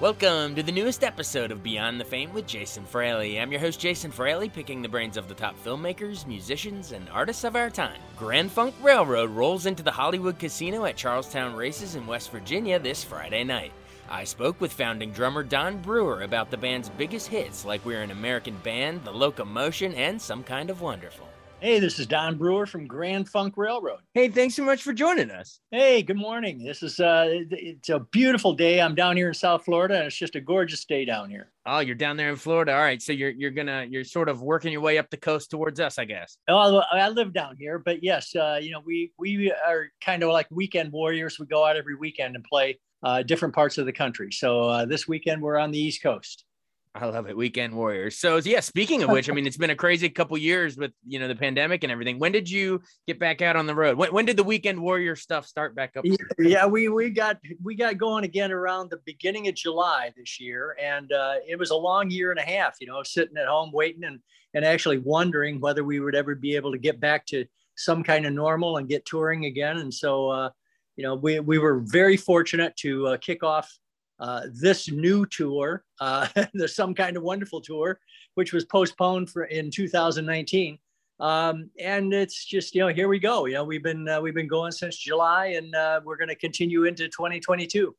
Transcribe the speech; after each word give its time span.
Welcome 0.00 0.54
to 0.54 0.62
the 0.62 0.72
newest 0.72 1.04
episode 1.04 1.50
of 1.50 1.62
Beyond 1.62 2.00
the 2.00 2.06
Fame 2.06 2.32
with 2.32 2.46
Jason 2.46 2.86
Fraley. 2.86 3.38
I'm 3.38 3.52
your 3.52 3.60
host, 3.60 3.78
Jason 3.78 4.10
Fraley, 4.10 4.48
picking 4.48 4.80
the 4.80 4.88
brains 4.88 5.18
of 5.18 5.28
the 5.28 5.34
top 5.34 5.62
filmmakers, 5.62 6.26
musicians, 6.26 6.92
and 6.92 7.06
artists 7.10 7.44
of 7.44 7.54
our 7.54 7.68
time. 7.68 8.00
Grand 8.16 8.50
Funk 8.50 8.74
Railroad 8.80 9.28
rolls 9.28 9.66
into 9.66 9.82
the 9.82 9.90
Hollywood 9.90 10.38
Casino 10.38 10.86
at 10.86 10.96
Charles 10.96 11.30
Town 11.30 11.54
Races 11.54 11.96
in 11.96 12.06
West 12.06 12.30
Virginia 12.30 12.78
this 12.78 13.04
Friday 13.04 13.44
night. 13.44 13.72
I 14.08 14.24
spoke 14.24 14.58
with 14.58 14.72
founding 14.72 15.12
drummer 15.12 15.42
Don 15.42 15.76
Brewer 15.82 16.22
about 16.22 16.50
the 16.50 16.56
band's 16.56 16.88
biggest 16.88 17.26
hits, 17.26 17.66
like 17.66 17.84
We're 17.84 18.00
an 18.00 18.10
American 18.10 18.56
Band, 18.64 19.04
The 19.04 19.12
Locomotion, 19.12 19.92
and 19.92 20.18
Some 20.18 20.42
Kind 20.42 20.70
of 20.70 20.80
Wonderful. 20.80 21.28
Hey, 21.62 21.78
this 21.78 21.98
is 21.98 22.06
Don 22.06 22.38
Brewer 22.38 22.64
from 22.64 22.86
Grand 22.86 23.28
Funk 23.28 23.58
Railroad. 23.58 24.00
Hey, 24.14 24.28
thanks 24.28 24.54
so 24.54 24.64
much 24.64 24.82
for 24.82 24.94
joining 24.94 25.30
us. 25.30 25.60
Hey, 25.70 26.02
good 26.02 26.16
morning. 26.16 26.64
This 26.64 26.82
is 26.82 26.98
uh 27.00 27.26
it's 27.50 27.90
a 27.90 28.00
beautiful 28.00 28.54
day. 28.54 28.80
I'm 28.80 28.94
down 28.94 29.14
here 29.14 29.28
in 29.28 29.34
South 29.34 29.66
Florida 29.66 29.96
and 29.96 30.06
it's 30.06 30.16
just 30.16 30.36
a 30.36 30.40
gorgeous 30.40 30.86
day 30.86 31.04
down 31.04 31.28
here. 31.28 31.52
Oh, 31.66 31.80
you're 31.80 31.96
down 31.96 32.16
there 32.16 32.30
in 32.30 32.36
Florida. 32.36 32.72
All 32.72 32.80
right. 32.80 33.02
So 33.02 33.12
you're 33.12 33.32
you're 33.32 33.50
gonna 33.50 33.86
you're 33.90 34.04
sort 34.04 34.30
of 34.30 34.40
working 34.40 34.72
your 34.72 34.80
way 34.80 34.96
up 34.96 35.10
the 35.10 35.18
coast 35.18 35.50
towards 35.50 35.80
us, 35.80 35.98
I 35.98 36.06
guess. 36.06 36.38
Oh, 36.48 36.82
I 36.90 37.10
live 37.10 37.34
down 37.34 37.56
here, 37.58 37.78
but 37.78 38.02
yes, 38.02 38.34
uh, 38.34 38.58
you 38.62 38.70
know, 38.70 38.80
we 38.82 39.12
we 39.18 39.52
are 39.52 39.88
kind 40.02 40.22
of 40.22 40.30
like 40.30 40.46
weekend 40.50 40.90
warriors. 40.92 41.38
We 41.38 41.44
go 41.44 41.66
out 41.66 41.76
every 41.76 41.94
weekend 41.94 42.36
and 42.36 42.44
play 42.44 42.78
uh, 43.02 43.22
different 43.22 43.54
parts 43.54 43.76
of 43.76 43.84
the 43.84 43.92
country. 43.92 44.32
So 44.32 44.62
uh, 44.62 44.86
this 44.86 45.06
weekend 45.06 45.42
we're 45.42 45.58
on 45.58 45.72
the 45.72 45.78
East 45.78 46.02
Coast. 46.02 46.46
I 46.94 47.06
love 47.06 47.28
it. 47.28 47.36
Weekend 47.36 47.72
Warriors. 47.72 48.18
So 48.18 48.38
yeah, 48.38 48.58
speaking 48.58 49.04
of 49.04 49.10
which, 49.10 49.30
I 49.30 49.32
mean, 49.32 49.46
it's 49.46 49.56
been 49.56 49.70
a 49.70 49.76
crazy 49.76 50.08
couple 50.08 50.36
years 50.36 50.76
with 50.76 50.90
you 51.06 51.20
know 51.20 51.28
the 51.28 51.36
pandemic 51.36 51.84
and 51.84 51.92
everything. 51.92 52.18
When 52.18 52.32
did 52.32 52.50
you 52.50 52.82
get 53.06 53.20
back 53.20 53.42
out 53.42 53.54
on 53.54 53.66
the 53.66 53.74
road? 53.76 53.96
When, 53.96 54.12
when 54.12 54.24
did 54.24 54.36
the 54.36 54.42
Weekend 54.42 54.80
Warrior 54.80 55.14
stuff 55.14 55.46
start 55.46 55.76
back 55.76 55.96
up? 55.96 56.04
Yeah, 56.38 56.66
we 56.66 56.88
we 56.88 57.10
got 57.10 57.38
we 57.62 57.76
got 57.76 57.96
going 57.96 58.24
again 58.24 58.50
around 58.50 58.90
the 58.90 58.98
beginning 59.04 59.46
of 59.46 59.54
July 59.54 60.12
this 60.16 60.40
year, 60.40 60.76
and 60.82 61.12
uh, 61.12 61.34
it 61.46 61.56
was 61.56 61.70
a 61.70 61.76
long 61.76 62.10
year 62.10 62.32
and 62.32 62.40
a 62.40 62.44
half. 62.44 62.74
You 62.80 62.88
know, 62.88 63.02
sitting 63.04 63.36
at 63.36 63.46
home 63.46 63.70
waiting 63.72 64.02
and 64.02 64.18
and 64.54 64.64
actually 64.64 64.98
wondering 64.98 65.60
whether 65.60 65.84
we 65.84 66.00
would 66.00 66.16
ever 66.16 66.34
be 66.34 66.56
able 66.56 66.72
to 66.72 66.78
get 66.78 66.98
back 66.98 67.24
to 67.26 67.44
some 67.76 68.02
kind 68.02 68.26
of 68.26 68.32
normal 68.32 68.78
and 68.78 68.88
get 68.88 69.06
touring 69.06 69.44
again. 69.44 69.78
And 69.78 69.94
so, 69.94 70.28
uh, 70.28 70.50
you 70.96 71.04
know, 71.04 71.14
we 71.14 71.38
we 71.40 71.58
were 71.58 71.80
very 71.86 72.16
fortunate 72.16 72.76
to 72.78 73.06
uh, 73.08 73.16
kick 73.18 73.42
off 73.42 73.72
uh, 74.20 74.42
this 74.52 74.90
new 74.90 75.26
tour, 75.26 75.84
uh, 76.00 76.28
the 76.54 76.68
Some 76.68 76.94
Kind 76.94 77.16
of 77.16 77.22
Wonderful 77.22 77.60
tour, 77.60 77.98
which 78.34 78.52
was 78.52 78.64
postponed 78.64 79.30
for 79.30 79.44
in 79.44 79.70
2019. 79.70 80.78
Um, 81.18 81.70
and 81.78 82.14
it's 82.14 82.46
just 82.46 82.74
you 82.74 82.80
know 82.80 82.88
here 82.88 83.08
we 83.08 83.18
go. 83.18 83.46
You 83.46 83.54
know 83.54 83.64
we've 83.64 83.82
been 83.82 84.08
uh, 84.08 84.20
we've 84.20 84.34
been 84.34 84.48
going 84.48 84.72
since 84.72 84.96
July, 84.96 85.46
and 85.48 85.74
uh, 85.74 86.00
we're 86.04 86.16
going 86.16 86.28
to 86.28 86.34
continue 86.34 86.84
into 86.84 87.08
2022 87.08 87.94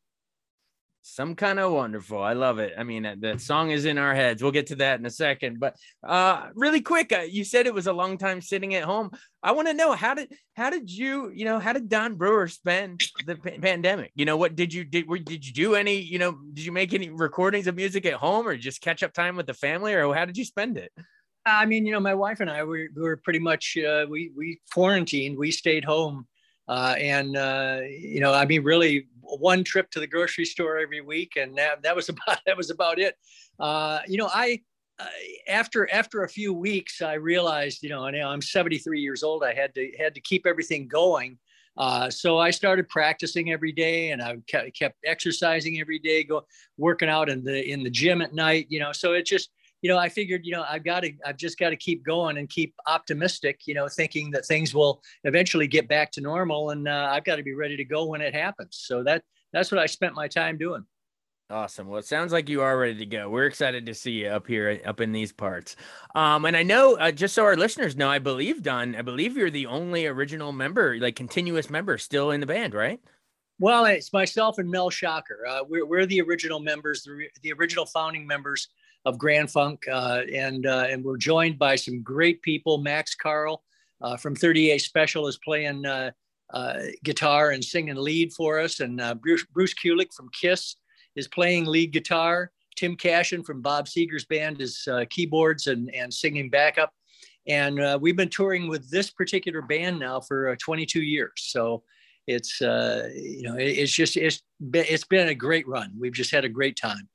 some 1.04 1.36
kind 1.36 1.60
of 1.60 1.72
wonderful 1.72 2.22
i 2.22 2.34
love 2.34 2.60
it. 2.60 2.74
I 2.78 2.84
mean 2.84 3.04
the 3.20 3.38
song 3.40 3.72
is 3.72 3.86
in 3.86 3.98
our 3.98 4.14
heads. 4.14 4.42
We'll 4.42 4.52
get 4.52 4.68
to 4.68 4.76
that 4.78 5.00
in 5.00 5.06
a 5.06 5.10
second 5.10 5.60
but 5.60 5.76
uh 6.08 6.50
really 6.54 6.82
quick 6.82 7.12
uh, 7.12 7.22
you 7.22 7.44
said 7.44 7.66
it 7.66 7.74
was 7.74 7.88
a 7.88 7.94
long 7.94 8.18
time 8.18 8.42
sitting 8.42 8.76
at 8.76 8.84
home. 8.84 9.12
I 9.44 9.54
want 9.54 9.68
to 9.68 9.74
know 9.74 9.94
how 9.94 10.14
did 10.14 10.32
how 10.56 10.70
did 10.70 10.92
you 10.92 11.32
you 11.34 11.46
know 11.46 11.60
how 11.60 11.74
did 11.74 11.90
don 11.90 12.16
brewer 12.16 12.48
spend 12.48 13.02
the 13.26 13.36
p- 13.36 13.58
pandemic? 13.58 14.12
You 14.16 14.26
know 14.26 14.38
what 14.38 14.56
did 14.56 14.74
you 14.74 14.84
did 14.84 15.08
did 15.26 15.46
you 15.46 15.54
do 15.54 15.76
any 15.76 15.96
you 16.00 16.20
know 16.20 16.38
did 16.54 16.66
you 16.66 16.72
make 16.72 16.94
any 16.94 17.10
recordings 17.10 17.68
of 17.68 17.76
music 17.76 18.06
at 18.06 18.14
home 18.14 18.48
or 18.48 18.56
just 18.56 18.82
catch 18.82 19.02
up 19.02 19.14
time 19.14 19.36
with 19.36 19.48
the 19.48 19.54
family 19.54 19.94
or 19.94 20.14
how 20.14 20.26
did 20.26 20.38
you 20.38 20.46
spend 20.46 20.78
it? 20.78 20.92
I 21.46 21.66
mean 21.66 21.86
you 21.86 21.92
know 21.92 22.00
my 22.00 22.14
wife 22.14 22.40
and 22.40 22.50
i 22.50 22.64
we, 22.64 22.90
we 22.96 23.02
were 23.02 23.18
pretty 23.18 23.40
much 23.40 23.76
uh, 23.78 24.06
we 24.08 24.32
we 24.38 24.62
quarantined 24.72 25.38
we 25.38 25.52
stayed 25.52 25.84
home 25.84 26.28
uh, 26.72 26.96
and 26.98 27.38
uh, 27.38 27.80
you 27.88 28.20
know 28.20 28.34
i 28.34 28.46
mean 28.46 28.64
really 28.64 29.08
one 29.38 29.64
trip 29.64 29.90
to 29.92 30.00
the 30.00 30.08
grocery 30.08 30.46
store 30.46 30.78
every 30.78 31.02
week, 31.02 31.34
and 31.36 31.58
that, 31.58 31.84
that 31.84 31.96
was 31.96 32.10
about 32.10 32.40
that 32.46 32.58
was 32.58 32.70
about 32.70 33.00
it. 33.00 33.16
Uh, 33.60 34.00
you 34.08 34.18
know, 34.18 34.30
I 34.34 34.62
uh, 35.00 35.06
after 35.48 35.92
after 35.92 36.24
a 36.24 36.30
few 36.30 36.54
weeks, 36.54 37.02
I 37.02 37.14
realized, 37.14 37.84
you 37.84 37.90
know, 37.90 38.04
I'm 38.04 38.42
73 38.42 39.00
years 39.00 39.24
old. 39.24 39.44
I 39.44 39.54
had 39.54 39.74
to 39.76 39.92
had 39.98 40.16
to 40.16 40.22
keep 40.22 40.46
everything 40.46 40.88
going. 40.88 41.38
Uh, 41.78 42.10
so 42.10 42.38
I 42.38 42.52
started 42.52 42.90
practicing 42.90 43.52
every 43.52 43.72
day, 43.72 44.12
and 44.12 44.22
I 44.22 44.36
kept, 44.46 44.78
kept 44.78 44.98
exercising 45.06 45.80
every 45.80 46.00
day, 46.00 46.24
go 46.24 46.46
working 46.78 47.08
out 47.08 47.30
in 47.30 47.44
the 47.44 47.64
in 47.70 47.84
the 47.84 47.90
gym 47.90 48.22
at 48.22 48.34
night. 48.34 48.68
You 48.70 48.80
know, 48.80 48.92
so 48.92 49.14
it 49.14 49.26
just 49.26 49.52
you 49.82 49.90
know, 49.90 49.98
I 49.98 50.10
figured, 50.10 50.46
you 50.46 50.52
know, 50.52 50.64
I've 50.68 50.84
got 50.84 51.02
to, 51.02 51.12
I've 51.26 51.38
just 51.38 51.58
got 51.58 51.72
to 51.72 51.76
keep 51.76 52.04
going 52.04 52.38
and 52.38 52.50
keep 52.50 52.74
optimistic, 52.88 53.62
you 53.66 53.74
know, 53.74 53.88
thinking 53.88 54.32
that 54.32 54.46
things 54.46 54.74
will 54.74 55.02
eventually 55.24 55.68
get 55.68 55.88
back 55.88 56.12
to 56.14 56.22
normal, 56.22 56.70
and 56.70 56.88
uh, 56.88 57.10
I've 57.12 57.24
got 57.24 57.38
to 57.38 57.44
be 57.44 57.54
ready 57.54 57.78
to 57.78 57.86
go 57.86 58.06
when 58.06 58.22
it 58.22 58.34
happens. 58.34 58.80
So 58.82 59.04
that 59.04 59.24
that's 59.54 59.72
what 59.72 59.80
I 59.80 59.86
spent 59.86 60.16
my 60.16 60.28
time 60.28 60.58
doing. 60.58 60.86
Awesome. 61.50 61.90
Well, 61.90 62.00
it 62.00 62.06
sounds 62.06 62.32
like 62.32 62.48
you 62.48 62.62
are 62.62 62.78
ready 62.78 62.96
to 62.96 63.06
go. 63.06 63.30
We're 63.30 63.46
excited 63.46 63.86
to 63.86 63.94
see 63.94 64.12
you 64.12 64.28
up 64.30 64.48
here, 64.48 64.80
up 64.86 65.02
in 65.02 65.12
these 65.12 65.34
parts. 65.34 65.76
Um, 66.16 66.46
and 66.46 66.56
I 66.56 66.64
know, 66.64 66.96
uh, 66.96 67.12
just 67.12 67.36
so 67.36 67.44
our 67.44 67.58
listeners 67.58 67.98
know, 67.98 68.10
I 68.10 68.20
believe 68.20 68.64
Don, 68.64 68.96
I 68.96 69.02
believe 69.02 69.36
you're 69.36 69.50
the 69.50 69.66
only 69.66 70.08
original 70.08 70.54
member, 70.54 70.98
like 70.98 71.18
continuous 71.18 71.70
member, 71.70 71.98
still 71.98 72.32
in 72.32 72.40
the 72.40 72.46
band, 72.46 72.74
right? 72.74 73.02
Well, 73.60 73.84
it's 73.84 74.14
myself 74.14 74.60
and 74.60 74.72
Mel 74.72 74.90
Schacher. 74.90 75.46
Uh, 75.46 75.64
we're, 75.68 75.86
we're 75.86 76.06
the 76.06 76.22
original 76.22 76.62
members, 76.62 77.04
the, 77.04 77.28
the 77.44 77.52
original 77.52 77.86
founding 77.86 78.26
members 78.26 78.70
of 79.06 79.18
Grand 79.18 79.50
Funk, 79.52 79.86
uh, 79.92 80.22
and 80.34 80.66
uh, 80.66 80.86
and 80.90 81.04
we're 81.04 81.18
joined 81.18 81.58
by 81.58 81.76
some 81.76 82.02
great 82.02 82.42
people. 82.42 82.78
Max 82.78 83.16
Carl 83.16 83.64
uh, 84.02 84.18
from 84.18 84.36
38 84.36 84.80
Special 84.80 85.28
is 85.28 85.40
playing 85.44 85.86
uh, 85.86 86.12
uh, 86.54 86.80
guitar 87.04 87.52
and 87.52 87.64
singing 87.64 87.96
lead 87.96 88.34
for 88.34 88.60
us, 88.60 88.80
and 88.80 89.02
uh, 89.02 89.16
Bruce, 89.16 89.46
Bruce 89.52 89.74
Kulick 89.74 90.14
from 90.14 90.30
Kiss 90.30 90.76
is 91.16 91.28
playing 91.28 91.66
lead 91.66 91.92
guitar. 91.92 92.52
Tim 92.76 92.96
Cashion 92.96 93.44
from 93.44 93.62
Bob 93.62 93.88
Seger's 93.88 94.26
band 94.26 94.62
is 94.62 94.88
keyboards 95.10 95.68
and 95.68 95.94
and 95.94 96.14
singing 96.14 96.50
backup. 96.50 96.94
And 97.48 98.02
we've 98.02 98.16
been 98.16 98.30
touring 98.30 98.68
with 98.68 98.90
this 98.90 99.10
particular 99.10 99.62
band 99.62 100.00
now 100.00 100.20
for 100.20 100.56
22 100.56 101.02
years. 101.02 101.32
So 101.38 101.84
it's 102.28 102.62
you 102.62 103.42
know 103.42 103.56
it, 103.56 103.66
it's 103.66 103.92
just 103.92 104.16
it's 104.16 104.44
been, 104.70 104.86
it's 104.88 105.04
been 105.04 105.28
a 105.28 105.36
great 105.36 105.68
run. 105.68 105.92
We've 106.00 106.14
just 106.14 106.32
had 106.32 106.46
a 106.46 106.50
great 106.50 106.78
time. 106.78 107.10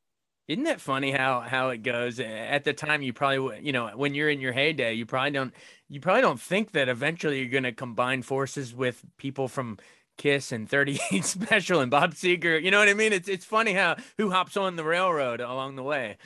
Isn't 0.49 0.65
that 0.65 0.81
funny 0.81 1.11
how 1.11 1.41
how 1.41 1.71
it 1.71 1.83
goes? 1.83 2.21
At 2.21 2.65
the 2.65 2.73
time, 2.73 3.03
you 3.03 3.13
probably 3.13 3.61
you 3.63 3.73
know 3.73 3.89
when 3.89 4.15
you're 4.15 4.31
in 4.31 4.41
your 4.41 4.53
heyday, 4.53 4.95
you 4.95 5.05
probably 5.05 5.33
don't 5.33 5.53
you 5.89 6.01
probably 6.01 6.23
don't 6.23 6.41
think 6.41 6.73
that 6.73 6.89
eventually 6.89 7.41
you're 7.41 7.49
going 7.49 7.65
to 7.65 7.73
combine 7.73 8.23
forces 8.23 8.75
with 8.75 9.05
people 9.17 9.49
from 9.49 9.79
Kiss 10.17 10.53
and 10.53 10.69
38 10.69 11.01
Special 11.25 11.81
and 11.81 11.91
Bob 11.91 12.15
Seger. 12.15 12.63
You 12.63 12.71
know 12.71 12.79
what 12.79 12.89
I 12.89 12.95
mean? 12.95 13.13
It's 13.13 13.29
it's 13.29 13.45
funny 13.45 13.73
how 13.73 13.97
who 14.19 14.31
hops 14.31 14.57
on 14.57 14.77
the 14.77 14.85
railroad 14.85 15.41
along 15.41 15.77
the 15.77 15.83
way. 15.83 16.17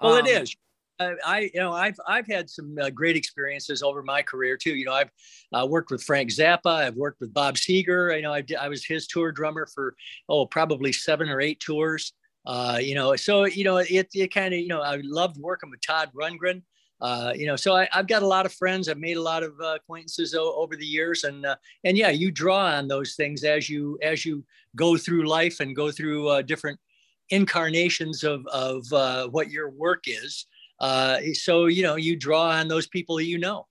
Well, 0.00 0.14
um, 0.14 0.26
it 0.26 0.42
is. 0.42 0.56
I, 1.00 1.50
you 1.52 1.60
know, 1.60 1.72
I've 1.72 1.98
I've 2.06 2.26
had 2.28 2.48
some 2.48 2.76
uh, 2.80 2.90
great 2.90 3.16
experiences 3.16 3.82
over 3.82 4.02
my 4.02 4.22
career 4.22 4.56
too. 4.56 4.76
You 4.76 4.84
know, 4.84 4.92
I've 4.92 5.10
uh, 5.52 5.66
worked 5.66 5.90
with 5.90 6.02
Frank 6.04 6.30
Zappa. 6.30 6.66
I've 6.66 6.94
worked 6.94 7.20
with 7.20 7.34
Bob 7.34 7.56
Seger. 7.56 8.14
You 8.16 8.22
know, 8.22 8.32
I, 8.32 8.44
I 8.60 8.68
was 8.68 8.84
his 8.84 9.08
tour 9.08 9.32
drummer 9.32 9.66
for 9.74 9.96
oh 10.28 10.46
probably 10.46 10.92
seven 10.92 11.28
or 11.28 11.40
eight 11.40 11.58
tours. 11.58 12.12
Uh, 12.46 12.78
you 12.80 12.94
know, 12.94 13.16
so 13.16 13.44
you 13.44 13.64
know, 13.64 13.78
it 13.78 14.08
it 14.14 14.32
kind 14.32 14.52
of 14.52 14.60
you 14.60 14.68
know, 14.68 14.82
I 14.82 15.00
loved 15.02 15.38
working 15.38 15.70
with 15.70 15.80
Todd 15.80 16.10
Rundgren. 16.14 16.62
Uh, 17.00 17.32
you 17.34 17.46
know, 17.46 17.56
so 17.56 17.74
I, 17.74 17.88
have 17.92 18.06
got 18.06 18.22
a 18.22 18.26
lot 18.26 18.46
of 18.46 18.52
friends. 18.52 18.88
I've 18.88 18.98
made 18.98 19.16
a 19.16 19.22
lot 19.22 19.42
of 19.42 19.52
uh, 19.60 19.74
acquaintances 19.74 20.34
o- 20.34 20.54
over 20.54 20.76
the 20.76 20.86
years, 20.86 21.24
and 21.24 21.44
uh, 21.44 21.56
and 21.84 21.98
yeah, 21.98 22.10
you 22.10 22.30
draw 22.30 22.66
on 22.66 22.88
those 22.88 23.14
things 23.14 23.44
as 23.44 23.68
you 23.68 23.98
as 24.02 24.24
you 24.24 24.44
go 24.76 24.96
through 24.96 25.28
life 25.28 25.60
and 25.60 25.76
go 25.76 25.90
through 25.90 26.28
uh, 26.28 26.42
different 26.42 26.78
incarnations 27.30 28.24
of 28.24 28.46
of 28.46 28.90
uh, 28.92 29.28
what 29.28 29.50
your 29.50 29.70
work 29.70 30.04
is. 30.06 30.46
Uh, 30.80 31.18
so 31.32 31.66
you 31.66 31.82
know, 31.82 31.96
you 31.96 32.16
draw 32.16 32.50
on 32.50 32.68
those 32.68 32.86
people 32.86 33.20
you 33.20 33.38
know. 33.38 33.66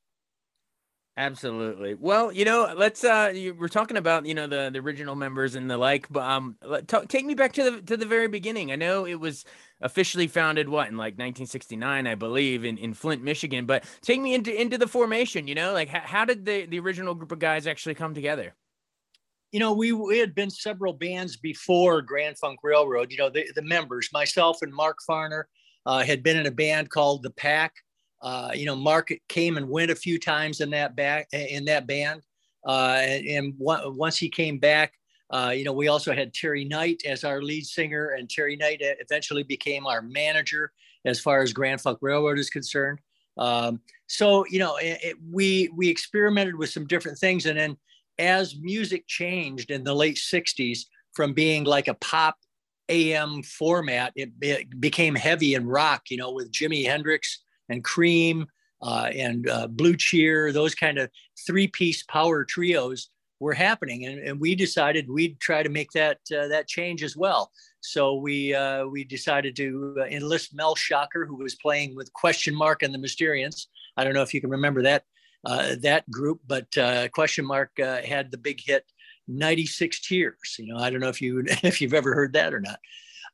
Absolutely. 1.16 1.94
Well, 1.94 2.32
you 2.32 2.44
know, 2.44 2.74
let's 2.76 3.04
uh 3.04 3.32
you, 3.36 3.54
we're 3.54 3.68
talking 3.68 3.98
about, 3.98 4.26
you 4.26 4.34
know, 4.34 4.48
the 4.48 4.72
the 4.74 4.80
original 4.80 5.14
members 5.14 5.54
and 5.54 5.70
the 5.70 5.78
like, 5.78 6.08
but 6.10 6.24
um 6.24 6.58
t- 6.88 7.06
take 7.08 7.24
me 7.24 7.36
back 7.36 7.54
to 7.54 7.64
the 7.70 7.82
to 7.84 7.98
the 7.98 8.06
very 8.08 8.28
beginning. 8.28 8.72
I 8.72 8.78
know 8.78 9.06
it 9.06 9.20
was 9.20 9.46
officially 9.82 10.26
founded 10.26 10.68
what 10.68 10.88
in 10.88 10.98
like 10.98 11.14
1969, 11.14 12.08
I 12.08 12.16
believe, 12.16 12.66
in 12.66 12.80
in 12.80 12.96
Flint, 12.96 13.22
Michigan, 13.22 13.68
but 13.68 13.84
take 14.02 14.20
me 14.22 14.34
into 14.34 14.60
into 14.60 14.80
the 14.80 14.88
formation, 14.88 15.48
you 15.48 15.54
know? 15.54 15.72
Like 15.72 15.90
how, 15.90 16.00
how 16.00 16.26
did 16.26 16.46
the 16.46 16.66
the 16.66 16.80
original 16.80 17.14
group 17.14 17.32
of 17.32 17.38
guys 17.38 17.68
actually 17.68 17.94
come 17.94 18.16
together? 18.16 18.56
You 19.52 19.60
know, 19.60 19.72
we, 19.74 19.92
we 19.92 20.18
had 20.18 20.34
been 20.34 20.50
several 20.50 20.94
bands 20.94 21.38
before 21.38 22.02
Grand 22.02 22.40
Funk 22.40 22.62
Railroad. 22.64 23.12
You 23.12 23.18
know, 23.18 23.30
the, 23.30 23.46
the 23.54 23.62
members, 23.62 24.10
myself 24.12 24.64
and 24.64 24.74
Mark 24.74 24.98
Farner, 25.08 25.44
uh, 25.86 26.04
had 26.04 26.24
been 26.24 26.38
in 26.38 26.48
a 26.48 26.52
band 26.52 26.90
called 26.90 27.22
The 27.22 27.30
Pack 27.30 27.74
uh, 28.24 28.52
you 28.54 28.66
know, 28.66 28.76
Mark 28.76 29.14
came 29.28 29.58
and 29.58 29.70
went 29.70 29.92
a 29.92 29.96
few 29.96 30.18
times 30.18 30.62
in 30.62 30.70
that 30.72 30.96
back 30.96 31.28
in 31.34 31.66
that 31.66 31.86
band, 31.86 32.22
uh, 32.66 32.98
and, 33.02 33.26
and 33.26 33.54
once 33.58 34.18
he 34.18 34.30
came 34.30 34.58
back, 34.58 34.94
uh, 35.30 35.50
you 35.50 35.64
know, 35.66 35.74
we 35.74 35.90
also 35.90 36.14
had 36.14 36.34
Terry 36.34 36.64
Knight 36.64 37.04
as 37.06 37.24
our 37.24 37.42
lead 37.42 37.66
singer, 37.66 38.16
and 38.18 38.30
Terry 38.30 38.56
Knight 38.56 38.78
eventually 38.82 39.44
became 39.44 39.86
our 39.86 40.02
manager 40.02 40.72
as 41.06 41.20
far 41.20 41.42
as 41.42 41.52
Grand 41.52 41.82
Funk 41.82 42.00
Railroad 42.02 42.40
is 42.40 42.50
concerned. 42.50 43.00
Um, 43.38 43.82
so, 44.08 44.46
you 44.50 44.60
know, 44.60 44.78
it, 44.78 45.00
it, 45.04 45.18
we 45.32 45.70
we 45.76 45.90
experimented 45.90 46.56
with 46.56 46.70
some 46.70 46.88
different 46.88 47.18
things, 47.18 47.46
and 47.46 47.58
then 47.58 47.78
as 48.20 48.56
music 48.58 49.06
changed 49.08 49.72
in 49.72 49.84
the 49.84 49.94
late 49.94 50.18
'60s 50.18 50.86
from 51.14 51.34
being 51.34 51.64
like 51.64 51.88
a 51.88 51.96
pop 51.96 52.38
AM 52.90 53.44
format, 53.44 54.14
it, 54.16 54.32
it 54.42 54.80
became 54.80 55.16
heavy 55.16 55.56
and 55.56 55.68
rock. 55.68 56.04
You 56.10 56.18
know, 56.18 56.32
with 56.32 56.52
Jimi 56.52 56.86
Hendrix 56.86 57.43
and 57.70 57.84
Cream 57.84 58.48
uh, 58.82 59.10
and 59.16 59.50
uh, 59.50 59.68
Blue 59.68 59.96
Cheer, 59.96 60.52
those 60.52 60.76
kind 60.76 60.98
of 60.98 61.10
three 61.48 61.68
piece 61.68 62.04
power 62.04 62.44
trios 62.44 63.10
were 63.40 63.54
happening. 63.54 64.06
And, 64.06 64.20
and, 64.20 64.40
we 64.40 64.56
decided 64.56 65.10
we'd 65.10 65.40
try 65.40 65.64
to 65.64 65.70
make 65.70 65.92
that, 65.92 66.20
uh, 66.38 66.48
that 66.48 66.68
change 66.68 67.04
as 67.04 67.16
well. 67.16 67.52
So 67.82 68.16
we, 68.16 68.54
uh, 68.54 68.86
we 68.86 69.04
decided 69.04 69.56
to 69.58 69.96
uh, 70.00 70.04
enlist 70.06 70.54
Mel 70.54 70.76
Schacher, 70.76 71.28
who 71.28 71.36
was 71.38 71.56
playing 71.56 71.96
with 71.96 72.12
Question 72.14 72.56
Mark 72.56 72.84
and 72.84 72.94
the 72.94 72.98
Mysterians. 72.98 73.68
I 73.98 74.04
don't 74.04 74.14
know 74.14 74.22
if 74.22 74.34
you 74.34 74.42
can 74.42 74.50
remember 74.50 74.84
that, 74.84 75.04
uh, 75.46 75.76
that 75.82 76.10
group, 76.10 76.40
but 76.48 76.68
Question 77.14 77.46
Mark 77.46 77.72
had 77.78 78.32
the 78.32 78.38
big 78.38 78.62
hit 78.64 78.86
96 79.28 80.02
Tears. 80.02 80.56
You 80.60 80.74
know, 80.74 80.80
I 80.80 80.90
don't 80.90 81.00
know 81.00 81.10
if 81.10 81.22
you 81.22 81.44
if 81.64 81.82
you've 81.82 81.94
ever 81.94 82.14
heard 82.14 82.34
that 82.34 82.54
or 82.54 82.60
not. 82.60 82.80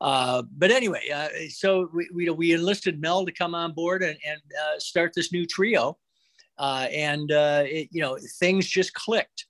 Uh, 0.02 0.44
but 0.58 0.72
anyway, 0.72 1.02
uh, 1.14 1.28
so 1.50 1.90
we, 1.94 2.10
we, 2.14 2.30
we, 2.30 2.54
enlisted 2.54 3.02
Mel 3.02 3.26
to 3.26 3.32
come 3.32 3.54
on 3.54 3.74
board 3.74 4.02
and, 4.02 4.18
and 4.26 4.40
uh, 4.40 4.80
start 4.80 5.12
this 5.14 5.34
new 5.34 5.46
trio. 5.46 5.98
Uh, 6.58 6.88
and, 6.92 7.32
uh, 7.32 7.64
it, 7.66 7.90
you 7.92 8.02
know, 8.02 8.18
things 8.40 8.68
just 8.68 8.94
clicked. 8.94 9.46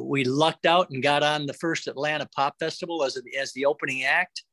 we 0.00 0.24
lucked 0.24 0.66
out 0.66 0.90
and 0.90 1.02
got 1.02 1.22
on 1.22 1.46
the 1.46 1.54
first 1.54 1.88
Atlanta 1.88 2.28
Pop 2.34 2.54
Festival 2.60 3.02
as, 3.02 3.20
as 3.38 3.52
the 3.54 3.64
opening 3.64 4.04
act. 4.04 4.44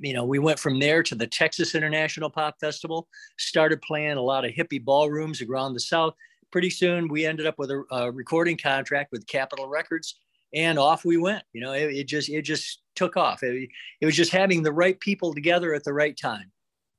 you 0.00 0.14
know, 0.14 0.24
we 0.24 0.38
went 0.38 0.58
from 0.58 0.78
there 0.78 1.02
to 1.02 1.14
the 1.14 1.26
Texas 1.26 1.74
International 1.74 2.30
Pop 2.30 2.54
Festival, 2.60 3.08
started 3.38 3.82
playing 3.82 4.16
a 4.16 4.22
lot 4.22 4.46
of 4.46 4.52
hippie 4.52 4.82
ballrooms 4.82 5.42
around 5.42 5.74
the 5.74 5.80
South. 5.80 6.14
Pretty 6.50 6.70
soon, 6.70 7.08
we 7.08 7.26
ended 7.26 7.46
up 7.46 7.58
with 7.58 7.70
a, 7.70 7.84
a 7.92 8.10
recording 8.10 8.56
contract 8.56 9.12
with 9.12 9.26
Capitol 9.26 9.68
Records, 9.68 10.18
and 10.54 10.78
off 10.78 11.04
we 11.04 11.16
went. 11.16 11.42
You 11.52 11.62
know, 11.62 11.72
it, 11.72 11.92
it 11.94 12.06
just 12.06 12.28
it 12.28 12.42
just 12.42 12.80
took 12.94 13.16
off. 13.16 13.42
It, 13.42 13.68
it 14.00 14.06
was 14.06 14.16
just 14.16 14.32
having 14.32 14.62
the 14.62 14.72
right 14.72 14.98
people 15.00 15.34
together 15.34 15.74
at 15.74 15.84
the 15.84 15.92
right 15.92 16.16
time. 16.16 16.50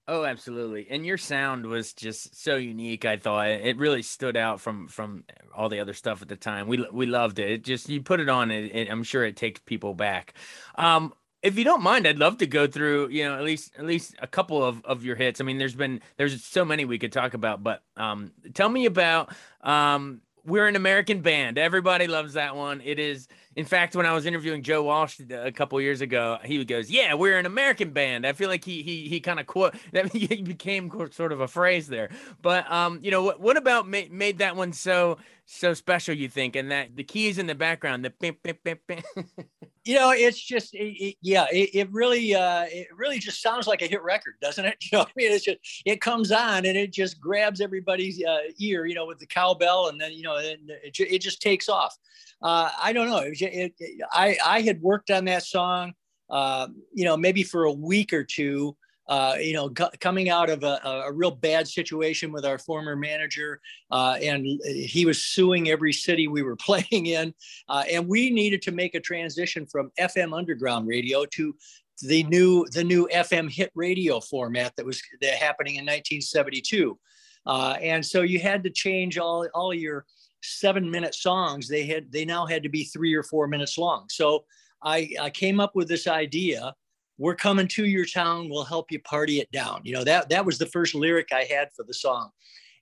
Oh, 0.07 0.25
absolutely. 0.25 0.87
And 0.89 1.05
your 1.05 1.17
sound 1.17 1.65
was 1.65 1.93
just 1.93 2.41
so 2.43 2.57
unique. 2.57 3.05
I 3.05 3.17
thought 3.17 3.47
it 3.47 3.77
really 3.77 4.01
stood 4.01 4.35
out 4.35 4.59
from 4.59 4.87
from 4.87 5.23
all 5.55 5.69
the 5.69 5.79
other 5.79 5.93
stuff 5.93 6.21
at 6.21 6.27
the 6.27 6.35
time. 6.35 6.67
We 6.67 6.85
we 6.91 7.05
loved 7.05 7.39
it. 7.39 7.49
It 7.49 7.63
just 7.63 7.87
you 7.87 8.01
put 8.01 8.19
it 8.19 8.27
on 8.27 8.51
it, 8.51 8.75
it 8.75 8.89
I'm 8.91 9.03
sure 9.03 9.23
it 9.23 9.37
takes 9.37 9.59
people 9.61 9.93
back. 9.93 10.33
Um 10.75 11.13
if 11.43 11.57
you 11.57 11.63
don't 11.63 11.81
mind, 11.81 12.07
I'd 12.07 12.19
love 12.19 12.37
to 12.37 12.45
go 12.45 12.67
through, 12.67 13.09
you 13.09 13.23
know, 13.23 13.35
at 13.35 13.43
least 13.43 13.71
at 13.77 13.85
least 13.85 14.15
a 14.19 14.27
couple 14.27 14.63
of, 14.63 14.83
of 14.85 15.03
your 15.03 15.15
hits. 15.15 15.39
I 15.39 15.43
mean, 15.43 15.57
there's 15.57 15.75
been 15.75 16.01
there's 16.17 16.43
so 16.43 16.65
many 16.65 16.83
we 16.85 16.99
could 16.99 17.11
talk 17.11 17.33
about, 17.33 17.63
but 17.63 17.83
um 17.95 18.31
tell 18.53 18.69
me 18.69 18.87
about 18.87 19.33
um 19.61 20.21
we're 20.43 20.67
an 20.67 20.75
American 20.75 21.21
band. 21.21 21.57
Everybody 21.57 22.07
loves 22.07 22.33
that 22.33 22.55
one. 22.55 22.81
It 22.83 22.99
is 22.99 23.27
in 23.55 23.65
fact, 23.65 23.95
when 23.95 24.05
I 24.05 24.13
was 24.13 24.25
interviewing 24.25 24.63
Joe 24.63 24.83
Walsh 24.83 25.19
a 25.29 25.51
couple 25.51 25.79
years 25.81 25.99
ago, 25.99 26.37
he 26.43 26.63
goes, 26.63 26.89
"Yeah, 26.89 27.15
we're 27.15 27.37
an 27.37 27.45
American 27.45 27.91
band." 27.91 28.25
I 28.25 28.31
feel 28.31 28.47
like 28.47 28.63
he 28.63 28.81
he 28.81 29.09
he 29.09 29.19
kind 29.19 29.39
of 29.39 29.47
quote 29.47 29.75
that 29.91 30.13
became 30.13 30.89
sort 31.11 31.31
of 31.31 31.41
a 31.41 31.47
phrase 31.47 31.87
there. 31.87 32.09
But 32.41 32.71
um, 32.71 32.99
you 33.01 33.11
know, 33.11 33.23
what 33.23 33.41
what 33.41 33.57
about 33.57 33.87
ma- 33.87 34.09
made 34.09 34.37
that 34.37 34.55
one 34.55 34.71
so 34.71 35.17
so 35.45 35.73
special? 35.73 36.15
You 36.15 36.29
think, 36.29 36.55
and 36.55 36.71
that 36.71 36.95
the 36.95 37.03
keys 37.03 37.37
in 37.37 37.47
the 37.47 37.55
background, 37.55 38.05
the 38.05 38.11
bim, 38.11 38.37
bim, 38.41 38.57
bim, 38.63 39.03
you 39.83 39.95
know, 39.95 40.11
it's 40.11 40.39
just 40.39 40.73
it, 40.73 40.95
it, 41.03 41.15
yeah, 41.21 41.45
it, 41.51 41.71
it 41.73 41.91
really 41.91 42.33
uh, 42.33 42.63
it 42.69 42.87
really 42.95 43.19
just 43.19 43.41
sounds 43.41 43.67
like 43.67 43.81
a 43.81 43.87
hit 43.87 44.01
record, 44.01 44.35
doesn't 44.41 44.63
it? 44.65 44.77
You 44.91 44.97
know, 44.97 45.03
I 45.03 45.11
mean, 45.17 45.31
it's 45.31 45.43
just 45.43 45.59
it 45.85 45.99
comes 45.99 46.31
on 46.31 46.65
and 46.65 46.77
it 46.77 46.93
just 46.93 47.19
grabs 47.19 47.59
everybody's 47.59 48.23
uh, 48.23 48.39
ear, 48.59 48.85
you 48.85 48.95
know, 48.95 49.05
with 49.05 49.19
the 49.19 49.25
cowbell, 49.25 49.89
and 49.89 49.99
then 49.99 50.13
you 50.13 50.23
know, 50.23 50.37
it, 50.37 50.59
it 50.83 51.19
just 51.19 51.41
takes 51.41 51.67
off 51.67 51.97
uh, 52.41 52.69
I 52.81 52.93
don't 52.93 53.09
know. 53.09 53.19
It, 53.19 53.41
it, 53.41 53.73
it, 53.79 54.01
I 54.11 54.37
I 54.43 54.61
had 54.61 54.81
worked 54.81 55.11
on 55.11 55.25
that 55.25 55.43
song, 55.43 55.93
uh, 56.29 56.67
you 56.93 57.05
know, 57.05 57.15
maybe 57.15 57.43
for 57.43 57.65
a 57.65 57.71
week 57.71 58.13
or 58.13 58.23
two. 58.23 58.75
Uh, 59.07 59.35
you 59.41 59.53
know, 59.53 59.69
c- 59.77 59.97
coming 59.99 60.29
out 60.29 60.49
of 60.49 60.63
a, 60.63 60.79
a, 60.85 61.11
real 61.11 61.31
bad 61.31 61.67
situation 61.67 62.31
with 62.31 62.45
our 62.45 62.57
former 62.57 62.95
manager, 62.95 63.59
uh, 63.89 64.15
and 64.21 64.45
he 64.63 65.05
was 65.05 65.21
suing 65.21 65.69
every 65.69 65.91
city 65.91 66.29
we 66.29 66.43
were 66.43 66.55
playing 66.67 67.07
in, 67.07 67.33
uh, 67.67 67.83
and 67.91 68.07
we 68.07 68.29
needed 68.29 68.61
to 68.61 68.71
make 68.71 68.95
a 68.95 69.01
transition 69.01 69.65
from 69.65 69.91
FM 69.99 70.37
underground 70.37 70.87
radio 70.87 71.25
to 71.25 71.53
the 72.03 72.23
new 72.25 72.65
the 72.71 72.83
new 72.83 73.09
FM 73.13 73.51
hit 73.51 73.71
radio 73.75 74.21
format 74.21 74.73
that 74.77 74.85
was 74.85 75.01
happening 75.21 75.75
in 75.75 75.83
1972, 75.83 76.97
uh, 77.47 77.75
and 77.81 78.05
so 78.05 78.21
you 78.21 78.39
had 78.39 78.63
to 78.63 78.69
change 78.69 79.17
all 79.17 79.45
all 79.53 79.73
your 79.73 80.05
seven 80.43 80.89
minute 80.89 81.15
songs 81.15 81.67
they 81.67 81.85
had 81.85 82.11
they 82.11 82.25
now 82.25 82.45
had 82.45 82.63
to 82.63 82.69
be 82.69 82.83
three 82.83 83.13
or 83.13 83.23
four 83.23 83.47
minutes 83.47 83.77
long 83.77 84.05
so 84.09 84.43
i 84.83 85.09
i 85.21 85.29
came 85.29 85.59
up 85.59 85.75
with 85.75 85.87
this 85.87 86.07
idea 86.07 86.73
we're 87.17 87.35
coming 87.35 87.67
to 87.67 87.85
your 87.85 88.05
town 88.05 88.49
we'll 88.49 88.63
help 88.63 88.91
you 88.91 88.99
party 89.01 89.39
it 89.39 89.51
down 89.51 89.81
you 89.83 89.93
know 89.93 90.03
that 90.03 90.29
that 90.29 90.45
was 90.45 90.57
the 90.57 90.65
first 90.65 90.95
lyric 90.95 91.29
i 91.31 91.43
had 91.43 91.69
for 91.75 91.83
the 91.83 91.93
song 91.93 92.29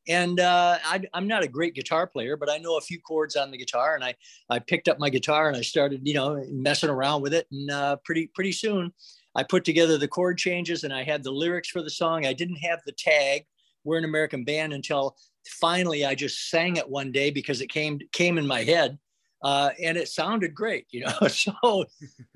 and 0.08 0.40
uh, 0.40 0.80
I, 0.84 1.02
am 1.14 1.28
not 1.28 1.44
a 1.44 1.48
great 1.48 1.76
guitar 1.76 2.08
player, 2.08 2.36
but 2.36 2.50
I 2.50 2.58
know 2.58 2.78
a 2.78 2.82
few 2.82 3.00
chords 3.00 3.36
on 3.36 3.52
the 3.52 3.58
guitar, 3.58 3.94
and 3.94 4.04
I 4.04 4.16
I 4.50 4.58
picked 4.58 4.88
up 4.88 4.98
my 4.98 5.10
guitar 5.10 5.50
and 5.50 5.58
I 5.58 5.62
started 5.62 6.02
you 6.04 6.16
know 6.16 6.44
messing 6.50 6.90
around 6.90 7.22
with 7.22 7.34
it, 7.34 7.46
and 7.52 7.70
uh, 7.70 7.98
pretty 8.04 8.28
pretty 8.34 8.54
soon 8.54 8.92
I 9.36 9.44
put 9.44 9.64
together 9.64 9.98
the 9.98 10.08
chord 10.08 10.38
changes 10.38 10.84
and 10.84 10.94
I 10.94 11.04
had 11.04 11.24
the 11.24 11.32
lyrics 11.32 11.70
for 11.70 11.84
the 11.84 11.90
song. 11.90 12.26
I 12.26 12.34
didn't 12.34 12.58
have 12.58 12.80
the 12.86 12.92
tag. 12.92 13.46
We're 13.84 13.98
an 13.98 14.06
American 14.06 14.44
band 14.44 14.74
until 14.74 15.16
finally 15.48 16.06
I 16.06 16.16
just 16.16 16.50
sang 16.50 16.78
it 16.78 16.90
one 16.90 17.12
day 17.12 17.32
because 17.32 17.62
it 17.62 17.68
came 17.68 18.00
came 18.12 18.38
in 18.38 18.48
my 18.48 18.64
head. 18.64 18.98
Uh, 19.42 19.70
and 19.82 19.98
it 19.98 20.10
sounded 20.10 20.54
great, 20.54 20.86
you 20.92 21.00
know. 21.00 21.28
so 21.30 21.86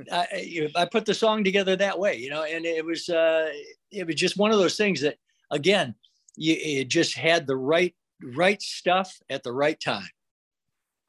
I, 0.10 0.70
I, 0.74 0.86
put 0.86 1.06
the 1.06 1.14
song 1.14 1.44
together 1.44 1.76
that 1.76 2.00
way, 2.00 2.16
you 2.16 2.30
know, 2.30 2.44
and 2.44 2.66
it 2.66 2.86
was 2.86 3.10
uh, 3.10 3.50
it 3.92 4.08
was 4.08 4.16
just 4.16 4.38
one 4.38 4.52
of 4.52 4.58
those 4.58 4.78
things 4.78 5.02
that, 5.02 5.18
again, 5.52 5.96
you, 6.38 6.56
it 6.58 6.88
just 6.88 7.16
had 7.16 7.46
the 7.46 7.58
right 7.58 7.94
right 8.24 8.62
stuff 8.62 9.20
at 9.30 9.44
the 9.44 9.52
right 9.52 9.80
time. 9.80 10.08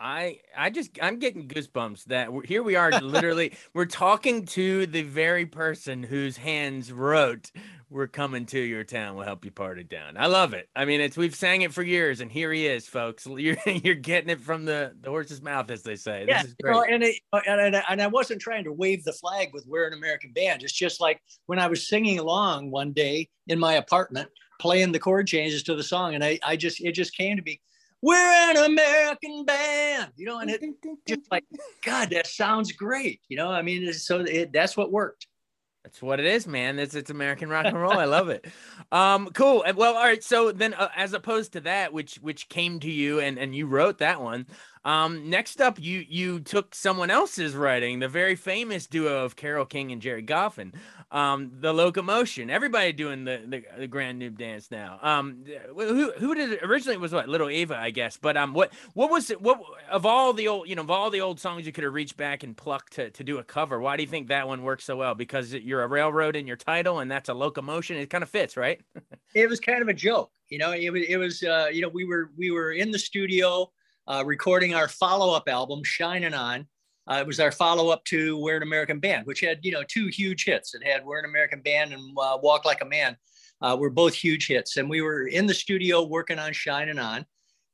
I 0.01 0.41
I 0.57 0.71
just 0.71 0.99
I'm 1.01 1.19
getting 1.19 1.49
goosebumps 1.49 2.05
that 2.07 2.29
here 2.45 2.63
we 2.63 2.75
are 2.75 2.91
literally 2.91 3.53
we're 3.75 3.87
talking 3.87 4.45
to 4.47 4.87
the 4.87 5.03
very 5.03 5.47
person 5.47 6.03
whose 6.03 6.37
hands 6.37 6.93
wrote 6.93 7.53
we're 7.95 8.09
coming 8.09 8.45
to 8.45 8.59
your 8.59 8.83
town 8.83 9.15
we'll 9.15 9.25
help 9.25 9.45
you 9.45 9.53
part 9.53 9.79
it 9.79 9.89
down. 9.89 10.17
I 10.17 10.27
love 10.27 10.53
it. 10.53 10.69
I 10.75 10.85
mean 10.85 11.01
it's 11.01 11.17
we've 11.17 11.35
sang 11.35 11.63
it 11.63 11.73
for 11.73 11.83
years 11.83 12.21
and 12.21 12.31
here 12.31 12.53
he 12.53 12.67
is 12.67 12.89
folks. 12.89 13.27
You're 13.45 13.57
you're 13.67 13.95
getting 13.95 14.31
it 14.31 14.41
from 14.41 14.65
the 14.65 14.93
the 15.01 15.11
horse's 15.11 15.41
mouth 15.41 15.71
as 15.71 15.83
they 15.83 15.97
say. 15.97 16.25
Yeah, 16.29 16.43
this 16.43 16.51
is 16.51 16.57
great. 16.61 16.73
You 16.73 16.77
know, 16.77 16.95
and, 16.95 17.03
it, 17.05 17.17
uh, 17.33 17.41
and, 17.47 17.83
and 17.89 18.03
I 18.03 18.07
wasn't 18.09 18.41
trying 18.41 18.65
to 18.65 18.73
wave 18.73 19.05
the 19.05 19.13
flag 19.13 19.51
with 19.53 19.65
we're 19.67 19.87
an 19.87 19.95
American 19.95 20.33
band. 20.33 20.63
It's 20.63 20.73
just 20.73 21.01
like 21.01 21.21
when 21.47 21.59
I 21.59 21.69
was 21.69 21.89
singing 21.89 22.19
along 22.19 22.71
one 22.71 22.93
day 22.93 23.29
in 23.47 23.59
my 23.59 23.75
apartment 23.75 24.29
playing 24.61 24.93
the 24.93 24.99
chord 24.99 25.27
changes 25.27 25.63
to 25.65 25.77
the 25.77 25.83
song 25.83 26.15
and 26.15 26.25
I 26.25 26.39
I 26.43 26.57
just 26.57 26.81
it 26.81 26.93
just 26.93 27.17
came 27.17 27.37
to 27.37 27.43
me 27.43 27.61
we're 28.03 28.17
an 28.17 28.59
American 28.59 29.47
band, 29.47 30.13
you 30.17 30.27
know, 30.27 30.41
and 30.41 30.51
it 30.51 30.63
just 31.09 31.23
like, 31.31 31.45
God, 31.83 32.11
that 32.11 32.27
sounds 32.27 32.71
great. 32.73 33.23
You 33.31 33.39
know, 33.39 33.51
I 33.51 33.63
mean, 33.63 33.91
so 33.95 34.21
it, 34.21 34.53
that's 34.53 34.77
what 34.77 34.93
worked. 34.93 35.27
That's 35.85 36.01
what 36.01 36.19
it 36.19 36.25
is, 36.25 36.47
man. 36.47 36.79
It's 36.79 36.95
it's 36.95 37.11
American 37.11 37.51
rock 37.51 37.67
and 37.67 37.79
roll. 37.79 37.93
I 37.93 38.07
love 38.07 38.31
it. 38.31 38.47
Um, 38.91 39.29
cool. 39.35 39.63
Well, 39.77 39.97
all 39.97 40.03
right. 40.03 40.25
So 40.25 40.51
then, 40.51 40.73
uh, 40.73 40.89
as 40.97 41.13
opposed 41.13 41.53
to 41.53 41.61
that, 41.61 41.93
which 41.93 42.17
which 42.17 42.49
came 42.49 42.81
to 42.81 42.91
you 42.91 43.21
and 43.21 43.39
and 43.39 43.55
you 43.55 43.67
wrote 43.67 43.99
that 43.99 44.23
one. 44.23 44.47
Um, 44.87 45.29
next 45.29 45.61
up, 45.61 45.79
you 45.79 46.05
you 46.09 46.41
took 46.41 46.75
someone 46.75 47.11
else's 47.11 47.55
writing, 47.55 47.99
the 47.99 48.09
very 48.09 48.35
famous 48.35 48.87
duo 48.87 49.25
of 49.25 49.37
Carole 49.37 49.67
King 49.67 49.93
and 49.93 50.01
Gerry 50.01 50.23
Goffin. 50.23 50.73
Um, 51.15 51.53
the 51.61 51.73
locomotion. 51.73 52.51
Everybody 52.51 52.93
doing 52.93 53.25
the, 53.25 53.41
the, 53.47 53.63
the 53.79 53.87
grand 53.87 54.21
noob 54.21 54.37
dance 54.37 54.69
now. 54.73 54.99
Um, 55.01 55.45
who 55.77 56.11
who 56.11 56.35
did 56.35 56.55
it 56.55 56.63
originally 56.65 56.97
was 56.97 57.13
what 57.13 57.29
Little 57.29 57.49
Eva, 57.49 57.77
I 57.77 57.91
guess. 57.91 58.17
But 58.17 58.37
um, 58.37 58.53
what 58.53 58.73
what 58.95 59.11
was 59.11 59.31
it? 59.31 59.41
What 59.41 59.61
of 59.89 60.05
all 60.05 60.33
the 60.33 60.49
old 60.49 60.69
you 60.69 60.75
know 60.75 60.83
of 60.83 60.91
all 60.91 61.11
the 61.11 61.21
old 61.21 61.39
songs 61.39 61.67
you 61.67 61.73
could 61.73 61.85
have 61.85 61.95
reached 61.95 62.17
back 62.17 62.43
and 62.43 62.57
plucked 62.57 62.95
to 62.95 63.11
to 63.11 63.23
do 63.23 63.39
a 63.39 63.45
cover? 63.45 63.79
Why 63.81 63.97
do 63.97 64.03
you 64.03 64.09
think 64.09 64.27
that 64.29 64.49
one 64.49 64.65
works 64.65 64.85
so 64.85 64.97
well? 64.97 65.15
Because 65.15 65.55
you're 65.55 65.85
a 65.85 65.89
railroad 65.89 66.35
in 66.35 66.49
your 66.49 66.57
title, 66.57 66.99
and 66.99 67.09
that's 67.09 67.29
a 67.29 67.35
locomotion. 67.35 67.97
It 67.97 68.11
kind 68.11 68.25
of 68.25 68.29
fits, 68.29 68.57
right? 68.57 68.81
it 69.35 69.49
was 69.49 69.61
kind 69.61 69.83
of 69.83 69.89
a 69.89 69.95
joke, 69.95 70.33
you 70.49 70.59
know. 70.59 70.73
It 70.73 70.91
was 70.91 71.03
it 71.09 71.17
was 71.17 71.45
uh, 71.45 71.69
you 71.73 71.81
know 71.81 71.89
we 71.89 72.05
were 72.05 72.33
we 72.37 72.51
were 72.51 72.73
in 72.73 72.91
the 72.91 72.99
studio 72.99 73.71
uh, 74.09 74.25
recording 74.27 74.75
our 74.75 74.89
follow 74.89 75.33
up 75.33 75.49
album, 75.49 75.85
Shining 75.85 76.35
On 76.35 76.67
uh, 77.11 77.17
it 77.17 77.27
was 77.27 77.41
our 77.41 77.53
follow 77.53 77.91
up 77.91 78.05
to 78.05 78.39
We're 78.39 78.57
an 78.57 78.63
American 78.63 78.99
Band, 78.99 79.27
which 79.27 79.41
had 79.41 79.59
you 79.63 79.73
know 79.73 79.83
two 79.87 80.07
huge 80.07 80.45
hits. 80.45 80.75
It 80.75 80.87
had 80.87 81.05
We're 81.05 81.19
an 81.19 81.25
American 81.25 81.61
Band 81.61 81.93
and 81.93 82.03
uh, 82.19 82.39
Walk 82.43 82.65
Like 82.65 82.83
a 82.83 82.87
Man. 82.87 83.17
Uh, 83.63 83.77
were 83.79 83.89
both 83.89 84.15
huge 84.15 84.49
hits, 84.49 84.77
and 84.77 84.91
we 84.91 85.01
were 85.01 85.29
in 85.29 85.47
the 85.47 85.55
studio 85.55 86.03
working 86.03 86.39
on 86.39 86.53
Shining 86.53 86.99
On, 86.99 87.25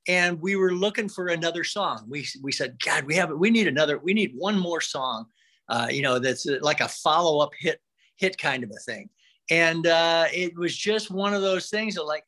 and 0.06 0.40
we 0.40 0.54
were 0.54 0.72
looking 0.72 1.08
for 1.08 1.28
another 1.28 1.64
song. 1.64 2.04
We 2.08 2.26
we 2.42 2.52
said, 2.52 2.76
God, 2.84 3.04
we 3.04 3.14
have 3.16 3.30
we 3.30 3.50
need 3.50 3.66
another. 3.66 3.98
We 3.98 4.14
need 4.14 4.32
one 4.36 4.58
more 4.58 4.80
song, 4.80 5.26
uh, 5.68 5.88
you 5.90 6.02
know, 6.02 6.18
that's 6.18 6.48
uh, 6.48 6.58
like 6.60 6.80
a 6.80 6.88
follow 6.88 7.40
up 7.40 7.50
hit 7.58 7.80
hit 8.16 8.38
kind 8.38 8.62
of 8.62 8.70
a 8.70 8.80
thing. 8.80 9.08
And 9.50 9.86
uh, 9.86 10.26
it 10.32 10.56
was 10.56 10.76
just 10.76 11.10
one 11.10 11.34
of 11.34 11.42
those 11.42 11.70
things 11.70 11.94
that 11.94 12.04
like 12.04 12.24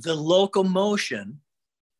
the 0.00 0.14
locomotion 0.14 1.40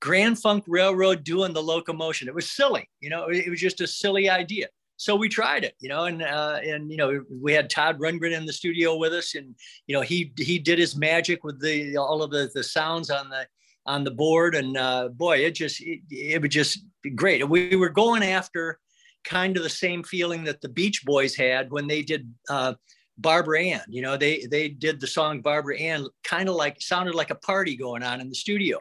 Grand 0.02 0.36
Funk 0.36 0.64
Railroad 0.66 1.22
doing 1.22 1.52
the 1.52 1.62
locomotion. 1.62 2.26
It 2.26 2.34
was 2.34 2.50
silly, 2.50 2.90
you 3.00 3.08
know, 3.08 3.28
it 3.28 3.48
was 3.48 3.60
just 3.60 3.80
a 3.80 3.86
silly 3.86 4.28
idea. 4.28 4.66
So 4.96 5.14
we 5.14 5.28
tried 5.28 5.62
it, 5.62 5.74
you 5.80 5.88
know, 5.88 6.06
and 6.06 6.22
uh, 6.22 6.58
and 6.64 6.90
you 6.90 6.96
know 6.96 7.24
we 7.40 7.52
had 7.52 7.70
Todd 7.70 8.00
Rundgren 8.00 8.36
in 8.36 8.44
the 8.44 8.52
studio 8.52 8.96
with 8.96 9.12
us, 9.12 9.36
and 9.36 9.54
you 9.86 9.94
know 9.94 10.00
he 10.00 10.32
he 10.38 10.58
did 10.58 10.78
his 10.78 10.96
magic 10.96 11.44
with 11.44 11.60
the 11.60 11.96
all 11.96 12.22
of 12.22 12.32
the 12.32 12.50
the 12.52 12.64
sounds 12.64 13.10
on 13.10 13.28
the 13.28 13.46
on 13.86 14.02
the 14.02 14.10
board, 14.10 14.56
and 14.56 14.76
uh, 14.76 15.08
boy, 15.08 15.38
it 15.38 15.54
just 15.54 15.80
it, 15.80 16.00
it 16.10 16.42
was 16.42 16.50
just 16.50 16.84
great. 17.14 17.48
We 17.48 17.76
were 17.76 17.88
going 17.88 18.24
after 18.24 18.78
kind 19.24 19.56
of 19.56 19.62
the 19.62 19.70
same 19.70 20.02
feeling 20.02 20.44
that 20.44 20.60
the 20.60 20.68
Beach 20.68 21.04
Boys 21.04 21.34
had 21.34 21.70
when 21.70 21.86
they 21.86 22.02
did 22.02 22.32
uh, 22.48 22.74
Barbara 23.18 23.62
Ann. 23.62 23.84
You 23.88 24.02
know, 24.02 24.16
they 24.16 24.46
they 24.46 24.68
did 24.68 25.00
the 25.00 25.06
song 25.06 25.40
Barbara 25.40 25.78
Ann 25.78 26.06
kind 26.22 26.48
of 26.48 26.56
like 26.56 26.80
sounded 26.80 27.14
like 27.14 27.30
a 27.30 27.36
party 27.36 27.76
going 27.76 28.02
on 28.02 28.20
in 28.20 28.28
the 28.28 28.34
studio. 28.34 28.78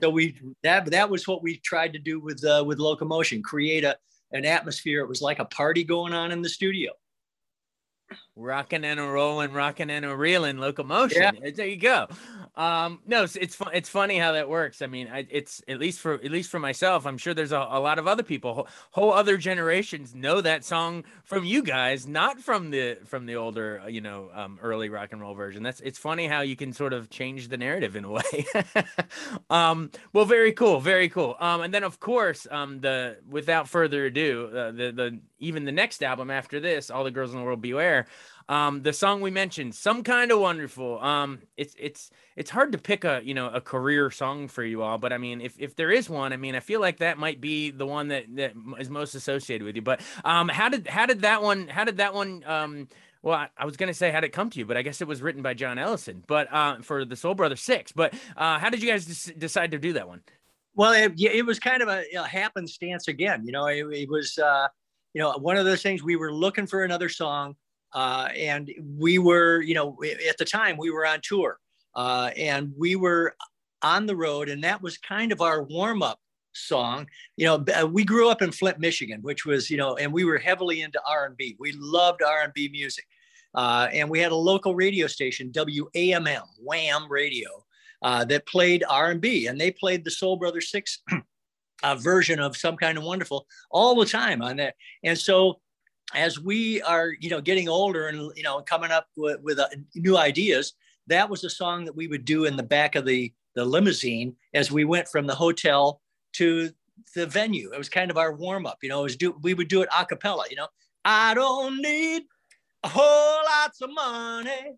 So 0.00 0.10
we 0.10 0.38
that 0.62 0.90
that 0.90 1.08
was 1.08 1.26
what 1.26 1.42
we 1.42 1.58
tried 1.58 1.92
to 1.92 1.98
do 1.98 2.20
with 2.20 2.44
uh, 2.44 2.62
with 2.66 2.78
locomotion, 2.78 3.42
create 3.42 3.84
a 3.84 3.96
an 4.32 4.44
atmosphere. 4.44 5.00
It 5.02 5.08
was 5.08 5.22
like 5.22 5.38
a 5.38 5.44
party 5.44 5.84
going 5.84 6.12
on 6.12 6.32
in 6.32 6.42
the 6.42 6.48
studio. 6.48 6.92
Rocking 8.36 8.84
and 8.84 9.00
a 9.00 9.04
rolling, 9.04 9.52
rocking 9.52 9.90
and 9.90 10.04
a 10.04 10.14
reeling 10.14 10.58
locomotion. 10.58 11.36
Yeah. 11.42 11.50
There 11.54 11.66
you 11.66 11.76
go. 11.78 12.08
Um, 12.54 13.00
no, 13.06 13.22
it's 13.22 13.36
it's, 13.36 13.56
it's 13.72 13.88
funny 13.88 14.18
how 14.18 14.32
that 14.32 14.48
works. 14.48 14.82
I 14.82 14.86
mean, 14.86 15.08
I, 15.10 15.26
it's 15.30 15.62
at 15.68 15.78
least 15.78 16.00
for 16.00 16.14
at 16.14 16.30
least 16.30 16.50
for 16.50 16.58
myself. 16.58 17.06
I'm 17.06 17.16
sure 17.16 17.32
there's 17.32 17.52
a, 17.52 17.56
a 17.56 17.80
lot 17.80 17.98
of 17.98 18.06
other 18.06 18.22
people, 18.22 18.52
whole, 18.54 18.68
whole, 18.90 19.12
other 19.12 19.38
generations 19.38 20.14
know 20.14 20.42
that 20.42 20.62
song 20.62 21.04
from 21.24 21.46
you 21.46 21.62
guys, 21.62 22.06
not 22.06 22.40
from 22.40 22.70
the 22.70 22.98
from 23.06 23.24
the 23.24 23.36
older, 23.36 23.80
uh, 23.80 23.86
you 23.88 24.02
know, 24.02 24.28
um, 24.34 24.58
early 24.62 24.90
rock 24.90 25.12
and 25.12 25.20
roll 25.22 25.34
version. 25.34 25.62
That's 25.62 25.80
it's 25.80 25.98
funny 25.98 26.26
how 26.26 26.42
you 26.42 26.54
can 26.54 26.74
sort 26.74 26.92
of 26.92 27.08
change 27.08 27.48
the 27.48 27.56
narrative 27.56 27.96
in 27.96 28.04
a 28.04 28.10
way. 28.10 28.46
um, 29.50 29.90
well, 30.12 30.26
very 30.26 30.52
cool, 30.52 30.78
very 30.80 31.08
cool. 31.08 31.36
Um, 31.40 31.62
and 31.62 31.72
then 31.72 31.84
of 31.84 32.00
course, 32.00 32.46
um, 32.50 32.80
the 32.80 33.16
without 33.30 33.66
further 33.66 34.04
ado, 34.04 34.50
uh, 34.54 34.72
the 34.72 34.92
the 34.92 35.20
even 35.38 35.64
the 35.64 35.72
next 35.72 36.02
album 36.02 36.30
after 36.30 36.60
this, 36.60 36.90
All 36.90 37.02
the 37.02 37.10
Girls 37.10 37.32
in 37.32 37.38
the 37.38 37.44
World 37.44 37.62
Beware. 37.62 38.06
Um, 38.52 38.82
the 38.82 38.92
song 38.92 39.22
we 39.22 39.30
mentioned, 39.30 39.74
some 39.74 40.02
kind 40.02 40.30
of 40.30 40.38
wonderful. 40.38 41.00
Um, 41.00 41.38
it's 41.56 41.74
it's 41.78 42.10
it's 42.36 42.50
hard 42.50 42.72
to 42.72 42.78
pick 42.78 43.02
a 43.02 43.22
you 43.24 43.32
know 43.32 43.48
a 43.48 43.62
career 43.62 44.10
song 44.10 44.46
for 44.46 44.62
you 44.62 44.82
all, 44.82 44.98
but 44.98 45.10
I 45.10 45.16
mean, 45.16 45.40
if 45.40 45.58
if 45.58 45.74
there 45.74 45.90
is 45.90 46.10
one, 46.10 46.34
I 46.34 46.36
mean, 46.36 46.54
I 46.54 46.60
feel 46.60 46.78
like 46.78 46.98
that 46.98 47.16
might 47.16 47.40
be 47.40 47.70
the 47.70 47.86
one 47.86 48.08
that 48.08 48.26
that 48.36 48.52
is 48.78 48.90
most 48.90 49.14
associated 49.14 49.64
with 49.64 49.74
you. 49.74 49.80
But 49.80 50.02
um, 50.22 50.50
how 50.50 50.68
did 50.68 50.86
how 50.86 51.06
did 51.06 51.22
that 51.22 51.42
one 51.42 51.66
how 51.66 51.84
did 51.84 51.96
that 51.96 52.12
one 52.12 52.44
um 52.44 52.88
well, 53.22 53.38
I, 53.38 53.48
I 53.56 53.64
was 53.64 53.78
to 53.78 53.94
say 53.94 54.10
how 54.10 54.20
did 54.20 54.26
it 54.26 54.32
come 54.34 54.50
to 54.50 54.58
you, 54.58 54.66
but 54.66 54.76
I 54.76 54.82
guess 54.82 55.00
it 55.00 55.08
was 55.08 55.22
written 55.22 55.40
by 55.40 55.54
John 55.54 55.78
Ellison, 55.78 56.22
but 56.26 56.52
uh, 56.52 56.82
for 56.82 57.06
the 57.06 57.16
Soul 57.16 57.34
Brother 57.34 57.56
Six. 57.56 57.90
But 57.92 58.12
uh, 58.36 58.58
how 58.58 58.68
did 58.68 58.82
you 58.82 58.90
guys 58.90 59.06
des- 59.06 59.32
decide 59.32 59.70
to 59.70 59.78
do 59.78 59.94
that 59.94 60.06
one? 60.06 60.20
Well, 60.74 60.92
it, 60.92 61.18
it 61.18 61.46
was 61.46 61.58
kind 61.58 61.80
of 61.80 61.88
a, 61.88 62.04
a 62.14 62.24
happenstance 62.24 63.08
again. 63.08 63.46
You 63.46 63.52
know, 63.52 63.64
it, 63.66 63.86
it 63.92 64.10
was 64.10 64.36
uh, 64.36 64.68
you 65.14 65.22
know 65.22 65.32
one 65.38 65.56
of 65.56 65.64
those 65.64 65.82
things 65.82 66.02
we 66.02 66.16
were 66.16 66.34
looking 66.34 66.66
for 66.66 66.84
another 66.84 67.08
song 67.08 67.56
uh, 67.94 68.28
and 68.36 68.70
we 68.98 69.18
were, 69.18 69.60
you 69.60 69.74
know, 69.74 69.96
at 70.28 70.38
the 70.38 70.44
time 70.44 70.76
we 70.76 70.90
were 70.90 71.06
on 71.06 71.20
tour 71.22 71.58
uh, 71.94 72.30
and 72.36 72.72
we 72.76 72.96
were 72.96 73.34
on 73.82 74.06
the 74.06 74.16
road, 74.16 74.48
and 74.48 74.62
that 74.64 74.80
was 74.82 74.96
kind 74.98 75.32
of 75.32 75.40
our 75.40 75.62
warm 75.62 76.02
up 76.02 76.18
song. 76.52 77.06
You 77.36 77.46
know, 77.46 77.64
uh, 77.74 77.86
we 77.86 78.04
grew 78.04 78.28
up 78.28 78.42
in 78.42 78.52
Flint, 78.52 78.78
Michigan, 78.78 79.20
which 79.22 79.44
was, 79.44 79.70
you 79.70 79.76
know, 79.76 79.96
and 79.96 80.12
we 80.12 80.24
were 80.24 80.38
heavily 80.38 80.82
into 80.82 81.00
R&B. 81.08 81.56
We 81.58 81.72
loved 81.72 82.22
R&B 82.22 82.68
music. 82.70 83.04
Uh, 83.54 83.88
and 83.92 84.08
we 84.08 84.18
had 84.18 84.32
a 84.32 84.36
local 84.36 84.74
radio 84.74 85.06
station, 85.06 85.52
WAMM, 85.52 86.42
Wham 86.58 87.10
Radio, 87.10 87.64
uh, 88.02 88.24
that 88.24 88.46
played 88.46 88.82
R&B, 88.88 89.46
and 89.46 89.60
they 89.60 89.70
played 89.70 90.04
the 90.04 90.10
Soul 90.10 90.36
Brother 90.36 90.60
Six 90.60 91.00
uh, 91.82 91.94
version 91.96 92.40
of 92.40 92.56
Some 92.56 92.76
Kind 92.76 92.96
of 92.96 93.04
Wonderful 93.04 93.46
all 93.70 93.94
the 93.94 94.06
time 94.06 94.40
on 94.40 94.56
that. 94.56 94.74
And 95.04 95.18
so 95.18 95.60
as 96.14 96.38
we 96.38 96.82
are, 96.82 97.14
you 97.20 97.30
know, 97.30 97.40
getting 97.40 97.68
older 97.68 98.08
and 98.08 98.32
you 98.36 98.42
know 98.42 98.60
coming 98.62 98.90
up 98.90 99.06
with, 99.16 99.40
with 99.42 99.58
uh, 99.58 99.68
new 99.94 100.16
ideas, 100.16 100.74
that 101.06 101.28
was 101.28 101.44
a 101.44 101.50
song 101.50 101.84
that 101.84 101.96
we 101.96 102.06
would 102.06 102.24
do 102.24 102.44
in 102.44 102.56
the 102.56 102.62
back 102.62 102.94
of 102.94 103.04
the 103.06 103.32
the 103.54 103.64
limousine 103.64 104.34
as 104.54 104.70
we 104.70 104.84
went 104.84 105.08
from 105.08 105.26
the 105.26 105.34
hotel 105.34 106.00
to 106.34 106.70
the 107.14 107.26
venue. 107.26 107.70
It 107.72 107.78
was 107.78 107.88
kind 107.88 108.10
of 108.10 108.16
our 108.16 108.34
warm 108.34 108.66
up. 108.66 108.78
You 108.82 108.88
know, 108.88 109.00
it 109.00 109.04
was 109.04 109.16
do 109.16 109.36
we 109.42 109.54
would 109.54 109.68
do 109.68 109.82
it 109.82 109.88
a 109.96 110.06
cappella. 110.06 110.44
You 110.50 110.56
know, 110.56 110.68
I 111.04 111.34
don't 111.34 111.80
need 111.80 112.24
a 112.84 112.88
whole 112.88 113.42
lots 113.44 113.80
of 113.80 113.90
money. 113.92 114.76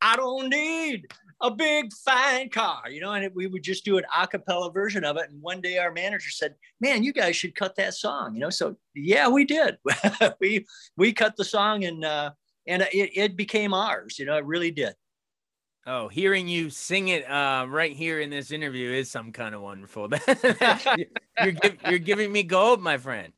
I 0.00 0.16
don't 0.16 0.48
need 0.48 1.06
a 1.42 1.50
big 1.50 1.92
fine 1.92 2.48
car, 2.48 2.88
you 2.88 3.00
know, 3.00 3.12
and 3.12 3.30
we 3.34 3.46
would 3.46 3.62
just 3.62 3.84
do 3.84 3.98
an 3.98 4.04
a 4.16 4.26
cappella 4.26 4.70
version 4.72 5.04
of 5.04 5.16
it. 5.16 5.30
And 5.30 5.40
one 5.42 5.60
day 5.60 5.78
our 5.78 5.92
manager 5.92 6.30
said, 6.30 6.54
man, 6.80 7.02
you 7.02 7.12
guys 7.12 7.36
should 7.36 7.54
cut 7.54 7.76
that 7.76 7.94
song, 7.94 8.34
you 8.34 8.40
know? 8.40 8.50
So 8.50 8.76
yeah, 8.94 9.28
we 9.28 9.44
did. 9.44 9.76
we, 10.40 10.66
we 10.96 11.12
cut 11.12 11.36
the 11.36 11.44
song 11.44 11.84
and, 11.84 12.04
uh, 12.04 12.30
and 12.66 12.82
it, 12.92 13.10
it 13.14 13.36
became 13.36 13.74
ours, 13.74 14.18
you 14.18 14.24
know, 14.24 14.36
it 14.36 14.44
really 14.44 14.70
did. 14.70 14.94
Oh, 15.88 16.08
hearing 16.08 16.48
you 16.48 16.68
sing 16.68 17.06
it 17.08 17.30
uh, 17.30 17.64
right 17.68 17.92
here 17.92 18.20
in 18.20 18.28
this 18.28 18.50
interview 18.50 18.90
is 18.90 19.08
some 19.08 19.30
kind 19.30 19.54
of 19.54 19.62
wonderful. 19.62 20.08
you're, 21.40 21.52
give, 21.52 21.76
you're 21.88 22.00
giving 22.00 22.32
me 22.32 22.42
gold, 22.42 22.82
my 22.82 22.98
friend. 22.98 23.32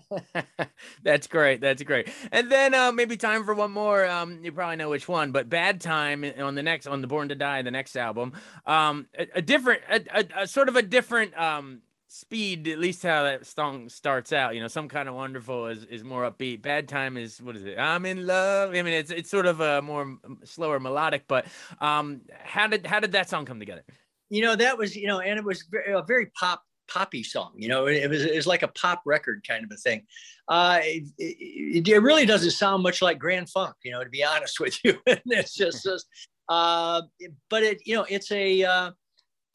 That's 1.02 1.26
great. 1.26 1.60
That's 1.60 1.82
great. 1.82 2.08
And 2.32 2.50
then 2.50 2.72
uh, 2.72 2.92
maybe 2.92 3.18
time 3.18 3.44
for 3.44 3.52
one 3.52 3.72
more. 3.72 4.06
Um, 4.08 4.42
you 4.42 4.52
probably 4.52 4.76
know 4.76 4.88
which 4.88 5.06
one, 5.06 5.32
but 5.32 5.50
"Bad 5.50 5.82
Time" 5.82 6.24
on 6.38 6.54
the 6.54 6.62
next 6.62 6.86
on 6.86 7.02
the 7.02 7.06
Born 7.06 7.28
to 7.28 7.34
Die, 7.34 7.60
the 7.60 7.70
next 7.70 7.94
album. 7.94 8.32
Um, 8.64 9.06
a, 9.18 9.26
a 9.34 9.42
different, 9.42 9.82
a, 9.90 10.00
a, 10.14 10.42
a, 10.42 10.46
sort 10.46 10.70
of 10.70 10.76
a 10.76 10.82
different 10.82 11.38
um 11.38 11.82
speed 12.12 12.66
at 12.66 12.80
least 12.80 13.04
how 13.04 13.22
that 13.22 13.46
song 13.46 13.88
starts 13.88 14.32
out 14.32 14.52
you 14.52 14.60
know 14.60 14.66
some 14.66 14.88
kind 14.88 15.08
of 15.08 15.14
wonderful 15.14 15.68
is, 15.68 15.84
is 15.84 16.02
more 16.02 16.28
upbeat. 16.28 16.60
Bad 16.60 16.88
time 16.88 17.16
is 17.16 17.40
what 17.40 17.54
is 17.54 17.64
it? 17.64 17.78
I'm 17.78 18.04
in 18.04 18.26
love. 18.26 18.70
I 18.70 18.82
mean 18.82 18.94
it's 18.94 19.12
it's 19.12 19.30
sort 19.30 19.46
of 19.46 19.60
a 19.60 19.80
more 19.80 20.18
slower 20.42 20.80
melodic 20.80 21.24
but 21.28 21.46
um 21.80 22.22
how 22.42 22.66
did 22.66 22.84
how 22.84 22.98
did 22.98 23.12
that 23.12 23.28
song 23.30 23.44
come 23.44 23.60
together? 23.60 23.84
You 24.28 24.42
know 24.42 24.56
that 24.56 24.76
was 24.76 24.96
you 24.96 25.06
know 25.06 25.20
and 25.20 25.38
it 25.38 25.44
was 25.44 25.62
a 25.86 26.02
very 26.02 26.26
pop 26.38 26.64
poppy 26.88 27.22
song 27.22 27.52
you 27.54 27.68
know 27.68 27.86
it 27.86 28.10
was 28.10 28.24
it 28.24 28.34
was 28.34 28.48
like 28.48 28.64
a 28.64 28.68
pop 28.68 29.02
record 29.06 29.46
kind 29.46 29.62
of 29.64 29.70
a 29.72 29.76
thing. 29.76 30.02
Uh 30.48 30.80
it, 30.82 31.04
it, 31.16 31.88
it 31.88 31.98
really 32.00 32.26
doesn't 32.26 32.50
sound 32.50 32.82
much 32.82 33.02
like 33.02 33.20
grand 33.20 33.48
funk 33.48 33.76
you 33.84 33.92
know 33.92 34.02
to 34.02 34.10
be 34.10 34.24
honest 34.24 34.58
with 34.58 34.76
you. 34.84 34.98
It's 35.06 35.54
just, 35.54 35.84
just 35.84 36.08
uh 36.48 37.02
but 37.48 37.62
it 37.62 37.78
you 37.86 37.94
know 37.94 38.04
it's 38.08 38.32
a 38.32 38.64
uh 38.64 38.90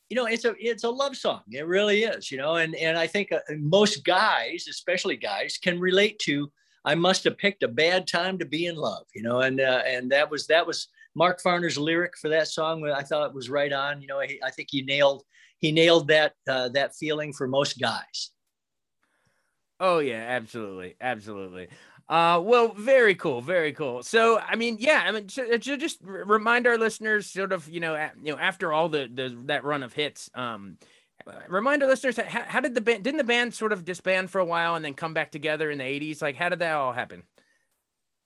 you 0.10 0.16
know 0.16 0.26
it's 0.26 0.46
a 0.46 0.54
it's 0.60 0.84
a 0.84 0.90
love 0.90 1.16
song. 1.16 1.42
It 1.52 1.68
really 1.68 2.04
is 2.04 2.32
you 2.32 2.38
know 2.38 2.56
and 2.56 2.76
and 2.76 2.98
i 2.98 3.08
think 3.08 3.32
uh, 3.32 3.40
most 3.58 4.04
guys 4.04 4.68
especially 4.70 5.18
guys 5.18 5.58
can 5.58 5.80
relate 5.80 6.20
to 6.20 6.52
i 6.86 6.94
must 6.96 7.24
have 7.24 7.38
picked 7.38 7.64
a 7.64 7.68
bad 7.68 8.08
time 8.08 8.38
to 8.38 8.46
be 8.46 8.68
in 8.68 8.76
love 8.76 9.06
you 9.16 9.24
know 9.24 9.42
and 9.42 9.60
uh, 9.60 9.82
and 9.86 10.12
that 10.12 10.30
was 10.30 10.48
that 10.48 10.68
was 10.68 10.88
mark 11.16 11.42
farner's 11.42 11.78
lyric 11.78 12.18
for 12.18 12.30
that 12.30 12.48
song 12.48 12.88
i 12.90 13.02
thought 13.02 13.28
it 13.28 13.36
was 13.36 13.50
right 13.50 13.74
on 13.74 14.02
you 14.02 14.08
know 14.08 14.20
i 14.20 14.52
think 14.52 14.68
he 14.72 14.82
nailed 14.82 15.24
he 15.60 15.72
nailed 15.72 16.08
that 16.10 16.34
uh, 16.48 16.70
that 16.70 16.96
feeling 16.96 17.34
for 17.34 17.48
most 17.48 17.80
guys. 17.80 18.32
Oh 19.80 20.00
yeah 20.00 20.24
absolutely 20.30 20.96
absolutely 21.02 21.68
uh, 22.08 22.40
well, 22.44 22.74
very 22.74 23.16
cool, 23.16 23.42
very 23.42 23.74
cool. 23.74 24.04
So, 24.04 24.40
I 24.40 24.56
mean, 24.56 24.78
yeah, 24.80 25.04
I 25.06 25.12
mean, 25.12 25.28
to, 25.28 25.58
to 25.58 25.78
just 25.78 25.98
remind 26.02 26.68
our 26.68 26.78
listeners, 26.78 27.32
sort 27.32 27.52
of, 27.52 27.68
you 27.68 27.80
know, 27.80 27.96
you 28.22 28.32
know, 28.32 28.40
after 28.40 28.72
all 28.72 28.90
the, 28.90 29.10
the 29.12 29.36
that 29.46 29.64
run 29.64 29.82
of 29.82 29.94
hits, 29.94 30.30
um, 30.36 30.78
remind 31.48 31.82
our 31.82 31.90
listeners 31.90 32.18
how, 32.18 32.44
how 32.44 32.60
did 32.60 32.76
the 32.76 32.82
band 32.82 33.04
didn't 33.04 33.18
the 33.18 33.24
band 33.24 33.54
sort 33.54 33.74
of 33.74 33.84
disband 33.84 34.30
for 34.30 34.40
a 34.40 34.46
while 34.46 34.76
and 34.76 34.86
then 34.86 34.94
come 34.94 35.14
back 35.14 35.32
together 35.32 35.72
in 35.72 35.80
the 35.80 35.84
80s 35.84 36.22
like 36.22 36.36
how 36.36 36.50
did 36.50 36.60
that 36.60 36.76
all 36.76 36.94
happen 36.94 37.24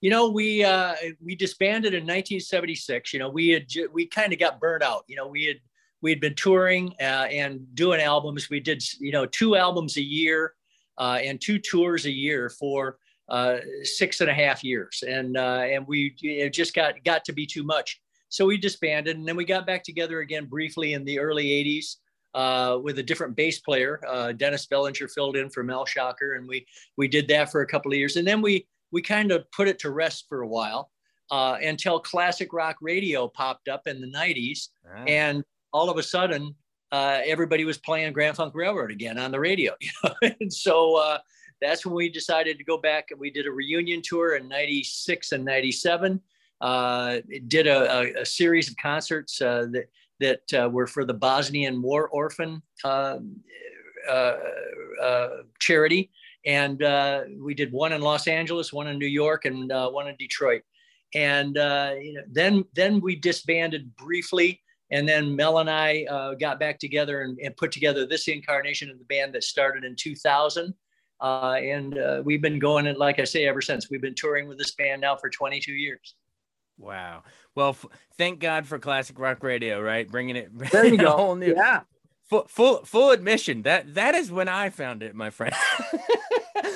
You 0.02 0.10
know, 0.10 0.30
we 0.30 0.64
uh, 0.64 0.96
we 1.22 1.36
disbanded 1.36 1.94
in 1.94 2.04
1976. 2.04 3.14
You 3.14 3.20
know, 3.20 3.30
we 3.30 3.50
had 3.50 3.68
we 3.94 4.06
kind 4.06 4.32
of 4.34 4.40
got 4.40 4.60
burnt 4.60 4.84
out. 4.84 5.04
You 5.08 5.18
know, 5.18 5.28
we 5.28 5.46
had 5.46 5.58
we 6.02 6.10
had 6.10 6.22
been 6.22 6.36
touring 6.36 6.94
uh, 7.02 7.28
and 7.30 7.74
doing 7.76 8.00
albums. 8.02 8.50
We 8.50 8.60
did 8.60 8.82
you 9.00 9.12
know 9.12 9.26
two 9.26 9.56
albums 9.56 9.98
a 9.98 10.02
year 10.02 10.54
uh, 10.98 11.20
and 11.22 11.40
two 11.40 11.60
tours 11.60 12.06
a 12.06 12.12
year 12.12 12.50
for 12.50 12.98
uh, 13.30 13.58
six 13.84 14.22
and 14.22 14.30
a 14.30 14.34
half 14.34 14.64
years, 14.64 15.04
and 15.08 15.38
uh, 15.38 15.64
and 15.66 15.88
we 15.88 16.16
it 16.22 16.52
just 16.54 16.74
got 16.74 17.04
got 17.04 17.24
to 17.26 17.34
be 17.34 17.46
too 17.46 17.64
much. 17.64 18.02
So 18.30 18.46
we 18.46 18.58
disbanded, 18.58 19.18
and 19.18 19.28
then 19.28 19.36
we 19.36 19.46
got 19.46 19.66
back 19.66 19.84
together 19.84 20.20
again 20.20 20.46
briefly 20.46 20.94
in 20.94 21.04
the 21.04 21.20
early 21.20 21.46
80s 21.46 21.96
uh, 22.36 22.78
with 22.82 23.00
a 23.00 23.04
different 23.04 23.36
bass 23.36 23.60
player. 23.60 24.00
Uh, 24.08 24.32
Dennis 24.32 24.66
Bellinger 24.68 25.08
filled 25.08 25.36
in 25.36 25.50
for 25.50 25.64
Mel 25.64 25.86
Schacher, 25.86 26.38
and 26.38 26.48
we 26.48 26.66
we 26.98 27.08
did 27.08 27.28
that 27.30 27.52
for 27.52 27.62
a 27.62 27.68
couple 27.68 27.92
of 27.92 27.98
years, 27.98 28.16
and 28.16 28.28
then 28.28 28.42
we 28.42 28.68
we 28.92 29.02
kind 29.02 29.32
of 29.32 29.50
put 29.52 29.68
it 29.68 29.80
to 29.80 29.92
rest 29.92 30.26
for 30.30 30.42
a 30.42 30.48
while 30.48 30.92
uh, 31.32 31.58
until 31.62 32.00
classic 32.00 32.54
rock 32.54 32.78
radio 32.82 33.28
popped 33.28 33.68
up 33.68 33.88
in 33.88 34.02
the 34.02 34.08
90s, 34.08 34.70
ah. 34.88 35.04
and 35.08 35.44
all 35.74 35.90
of 35.90 35.98
a 35.98 36.04
sudden 36.04 36.56
uh, 36.92 37.20
everybody 37.26 37.66
was 37.66 37.78
playing 37.78 38.12
Grand 38.14 38.36
Funk 38.36 38.54
Railroad 38.56 38.92
again 38.92 39.18
on 39.18 39.32
the 39.32 39.40
radio, 39.40 39.74
and 40.22 40.52
so 40.52 40.96
uh, 40.96 41.18
that's 41.62 41.86
when 41.86 41.96
we 41.96 42.10
decided 42.10 42.58
to 42.58 42.64
go 42.64 42.78
back 42.78 43.12
and 43.12 43.20
we 43.20 43.30
did 43.30 43.46
a 43.46 43.52
reunion 43.52 44.02
tour 44.04 44.36
in 44.36 44.48
96 44.48 45.32
and 45.32 45.44
97 45.44 46.22
uh, 46.62 47.18
did 47.48 47.68
a, 47.68 48.00
a, 48.00 48.22
a, 48.22 48.26
series 48.26 48.70
of 48.70 48.76
concerts 48.78 49.42
uh, 49.42 49.66
that 49.72 49.90
that 50.20 50.62
uh, 50.62 50.70
were 50.70 50.88
for 50.88 51.06
the 51.06 51.14
Bosnian 51.14 51.82
War 51.82 52.10
Orphan 52.10 52.62
um, 52.84 53.38
uh, 54.10 54.36
uh, 55.02 55.30
charity, 55.60 56.12
and 56.46 56.84
uh, 56.84 57.24
we 57.38 57.54
did 57.54 57.72
one 57.72 57.94
in 57.94 58.02
Los 58.02 58.28
Angeles, 58.28 58.74
one 58.74 58.88
in 58.88 59.00
New 59.00 59.08
York, 59.08 59.46
and 59.46 59.70
one 59.70 60.10
in 60.10 60.16
Detroit. 60.18 60.64
And 61.16 61.56
you 61.56 62.14
know, 62.14 62.24
then 62.30 62.66
then 62.74 63.00
we 63.00 63.16
disbanded 63.16 63.96
briefly, 63.96 64.62
and 64.92 65.08
then 65.08 65.34
Mel 65.34 65.60
and 65.60 65.70
I 65.70 66.04
got 66.40 66.60
back 66.60 66.80
together 66.80 67.22
and, 67.22 67.40
and, 67.40 67.56
put 67.56 67.72
together 67.72 68.06
this 68.06 68.28
incarnation 68.28 68.90
of 68.90 69.00
the 69.00 69.06
band 69.06 69.34
that 69.34 69.44
started 69.46 69.86
in 69.86 69.96
2000. 69.96 70.74
And 71.22 71.98
uh, 71.98 72.22
we've 72.24 72.42
been 72.42 72.60
going, 72.60 72.86
it, 72.86 72.98
like 72.98 73.20
I 73.20 73.24
say, 73.24 73.46
ever 73.48 73.62
since. 73.62 73.90
We've 73.90 74.02
been 74.02 74.16
touring 74.16 74.48
with 74.48 74.58
this 74.58 74.72
band 74.72 75.02
now 75.02 75.16
for 75.16 75.30
22 75.30 75.74
years. 75.74 76.16
Wow. 76.78 77.24
Well, 77.56 77.70
f- 77.70 77.86
thank 78.18 78.40
God 78.40 78.66
for 78.66 78.80
classic 78.80 79.20
rock 79.20 79.44
radio, 79.44 79.82
right? 79.82 80.10
Bringing 80.10 80.36
it. 80.36 80.50
There 80.72 80.86
you 80.86 80.98
go. 80.98 81.12
Whole 81.12 81.36
new, 81.36 81.54
yeah. 81.56 81.82
Full, 82.30 82.46
full, 82.48 82.86
full 82.86 83.12
admission. 83.12 83.64
That 83.64 83.96
that 83.96 84.16
is 84.16 84.32
when 84.32 84.48
I 84.48 84.70
found 84.70 85.04
it, 85.04 85.16
my 85.16 85.30
friend. 85.30 85.54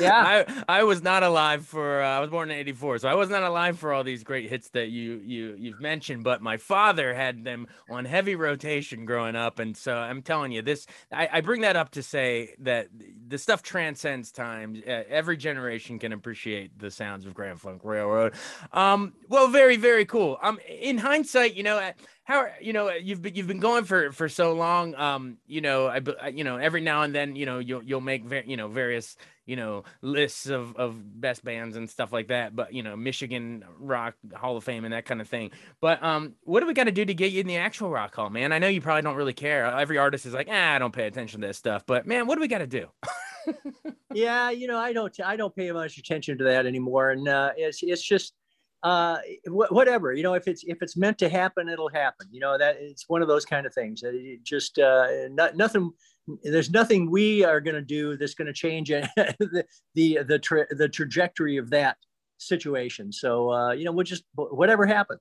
yeah. 0.03 0.43
I, 0.67 0.79
I 0.79 0.83
was 0.83 1.01
not 1.01 1.23
alive 1.23 1.65
for 1.65 2.01
uh, 2.01 2.07
I 2.07 2.19
was 2.19 2.29
born 2.29 2.51
in 2.51 2.57
84, 2.57 2.99
so 2.99 3.09
I 3.09 3.15
was 3.15 3.29
not 3.29 3.43
alive 3.43 3.79
for 3.79 3.93
all 3.93 4.03
these 4.03 4.23
great 4.23 4.49
hits 4.49 4.69
that 4.69 4.89
you 4.89 5.21
you 5.23 5.55
you've 5.57 5.81
mentioned, 5.81 6.23
but 6.23 6.41
my 6.41 6.57
father 6.57 7.13
had 7.13 7.43
them 7.43 7.67
on 7.89 8.05
heavy 8.05 8.35
rotation 8.35 9.05
growing 9.05 9.35
up 9.35 9.59
and 9.59 9.75
so 9.75 9.95
I'm 9.95 10.21
telling 10.21 10.51
you 10.51 10.61
this 10.61 10.85
I, 11.11 11.29
I 11.33 11.41
bring 11.41 11.61
that 11.61 11.75
up 11.75 11.91
to 11.91 12.03
say 12.03 12.55
that 12.59 12.87
the 13.27 13.37
stuff 13.37 13.63
transcends 13.63 14.31
time. 14.31 14.81
Uh, 14.87 15.03
every 15.09 15.37
generation 15.37 15.99
can 15.99 16.13
appreciate 16.13 16.77
the 16.77 16.91
sounds 16.91 17.25
of 17.25 17.33
Grand 17.33 17.59
Funk 17.61 17.81
Railroad. 17.83 18.33
Um 18.71 19.13
well 19.29 19.47
very 19.47 19.77
very 19.77 20.05
cool. 20.05 20.37
Um 20.41 20.59
in 20.67 20.97
hindsight, 20.97 21.55
you 21.55 21.63
know, 21.63 21.91
how 22.23 22.47
you 22.61 22.73
know 22.73 22.89
you've 22.91 23.21
been 23.21 23.35
you've 23.35 23.47
been 23.47 23.59
going 23.59 23.83
for 23.83 24.11
for 24.11 24.29
so 24.29 24.53
long 24.53 24.95
um 24.95 25.37
you 25.45 25.61
know 25.61 25.87
i 25.87 26.29
you 26.29 26.43
know 26.43 26.57
every 26.57 26.81
now 26.81 27.01
and 27.01 27.13
then 27.13 27.35
you 27.35 27.45
know 27.45 27.59
you'll 27.59 27.83
you'll 27.83 28.01
make 28.01 28.23
ver- 28.23 28.43
you 28.45 28.55
know 28.55 28.67
various 28.67 29.17
you 29.45 29.55
know 29.55 29.83
lists 30.01 30.47
of 30.47 30.75
of 30.77 30.95
best 31.19 31.43
bands 31.43 31.75
and 31.75 31.89
stuff 31.89 32.13
like 32.13 32.29
that 32.29 32.55
but 32.55 32.73
you 32.73 32.81
know 32.81 32.95
michigan 32.95 33.63
rock 33.77 34.15
hall 34.33 34.55
of 34.55 34.63
fame 34.63 34.85
and 34.85 34.93
that 34.93 35.05
kind 35.05 35.21
of 35.21 35.27
thing. 35.27 35.51
But 35.81 36.03
um 36.03 36.33
what 36.43 36.61
do 36.61 36.67
we 36.67 36.73
got 36.73 36.85
to 36.85 36.91
do 36.91 37.05
to 37.05 37.13
get 37.13 37.31
you 37.31 37.41
in 37.41 37.47
the 37.47 37.57
actual 37.57 37.89
rock 37.89 38.15
hall 38.15 38.29
man? 38.29 38.51
I 38.51 38.59
know 38.59 38.67
you 38.67 38.81
probably 38.81 39.01
don't 39.01 39.15
really 39.15 39.33
care. 39.33 39.65
Every 39.65 39.97
artist 39.97 40.25
is 40.25 40.33
like 40.33 40.47
ah 40.49 40.73
i 40.73 40.79
don't 40.79 40.93
pay 40.93 41.07
attention 41.07 41.41
to 41.41 41.47
this 41.47 41.57
stuff. 41.57 41.85
But 41.85 42.07
man 42.07 42.27
what 42.27 42.35
do 42.35 42.41
we 42.41 42.47
got 42.47 42.59
to 42.59 42.67
do? 42.67 42.87
Yeah 44.13 44.51
you 44.51 44.67
know 44.67 44.77
i 44.77 44.93
don't 44.93 45.19
i 45.21 45.35
don't 45.35 45.55
pay 45.55 45.71
much 45.71 45.97
attention 45.97 46.37
to 46.37 46.43
that 46.45 46.65
anymore 46.65 47.11
and 47.11 47.27
uh 47.27 47.51
it's 47.57 47.81
it's 47.81 48.01
just 48.01 48.33
uh, 48.83 49.17
whatever 49.47 50.11
you 50.13 50.23
know 50.23 50.33
if 50.33 50.47
it's 50.47 50.63
if 50.65 50.81
it's 50.81 50.97
meant 50.97 51.17
to 51.17 51.29
happen 51.29 51.69
it'll 51.69 51.89
happen 51.89 52.27
you 52.31 52.39
know 52.39 52.57
that 52.57 52.75
it's 52.79 53.07
one 53.07 53.21
of 53.21 53.29
those 53.29 53.45
kind 53.45 53.65
of 53.65 53.73
things 53.73 54.03
it 54.03 54.43
just 54.43 54.77
uh, 54.77 55.07
not, 55.31 55.55
nothing 55.55 55.91
there's 56.43 56.69
nothing 56.69 57.09
we 57.09 57.45
are 57.45 57.61
going 57.61 57.75
to 57.75 57.81
do 57.81 58.17
that's 58.17 58.33
going 58.33 58.45
to 58.45 58.53
change 58.53 58.89
the 58.89 59.65
the 59.95 60.19
the, 60.27 60.39
tra- 60.39 60.75
the 60.75 60.89
trajectory 60.89 61.55
of 61.57 61.69
that 61.69 61.95
situation 62.37 63.11
so 63.11 63.51
uh, 63.51 63.71
you 63.71 63.85
know 63.85 63.91
we'll 63.91 64.03
just 64.03 64.23
whatever 64.35 64.85
happens 64.85 65.19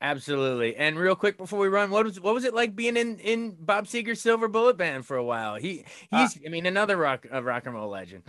Absolutely. 0.00 0.76
And 0.76 0.96
real 0.96 1.16
quick 1.16 1.36
before 1.36 1.58
we 1.58 1.66
run, 1.66 1.90
what 1.90 2.04
was 2.04 2.20
what 2.20 2.32
was 2.32 2.44
it 2.44 2.54
like 2.54 2.76
being 2.76 2.96
in 2.96 3.18
in 3.18 3.56
Bob 3.58 3.86
Seger's 3.86 4.20
Silver 4.20 4.46
Bullet 4.46 4.76
Band 4.76 5.04
for 5.04 5.16
a 5.16 5.24
while? 5.24 5.56
He 5.56 5.84
he's 6.12 6.36
uh, 6.36 6.40
I 6.46 6.50
mean 6.50 6.66
another 6.66 6.96
rock 6.96 7.26
a 7.28 7.42
rock 7.42 7.66
and 7.66 7.74
roll 7.74 7.90
legend 7.90 8.22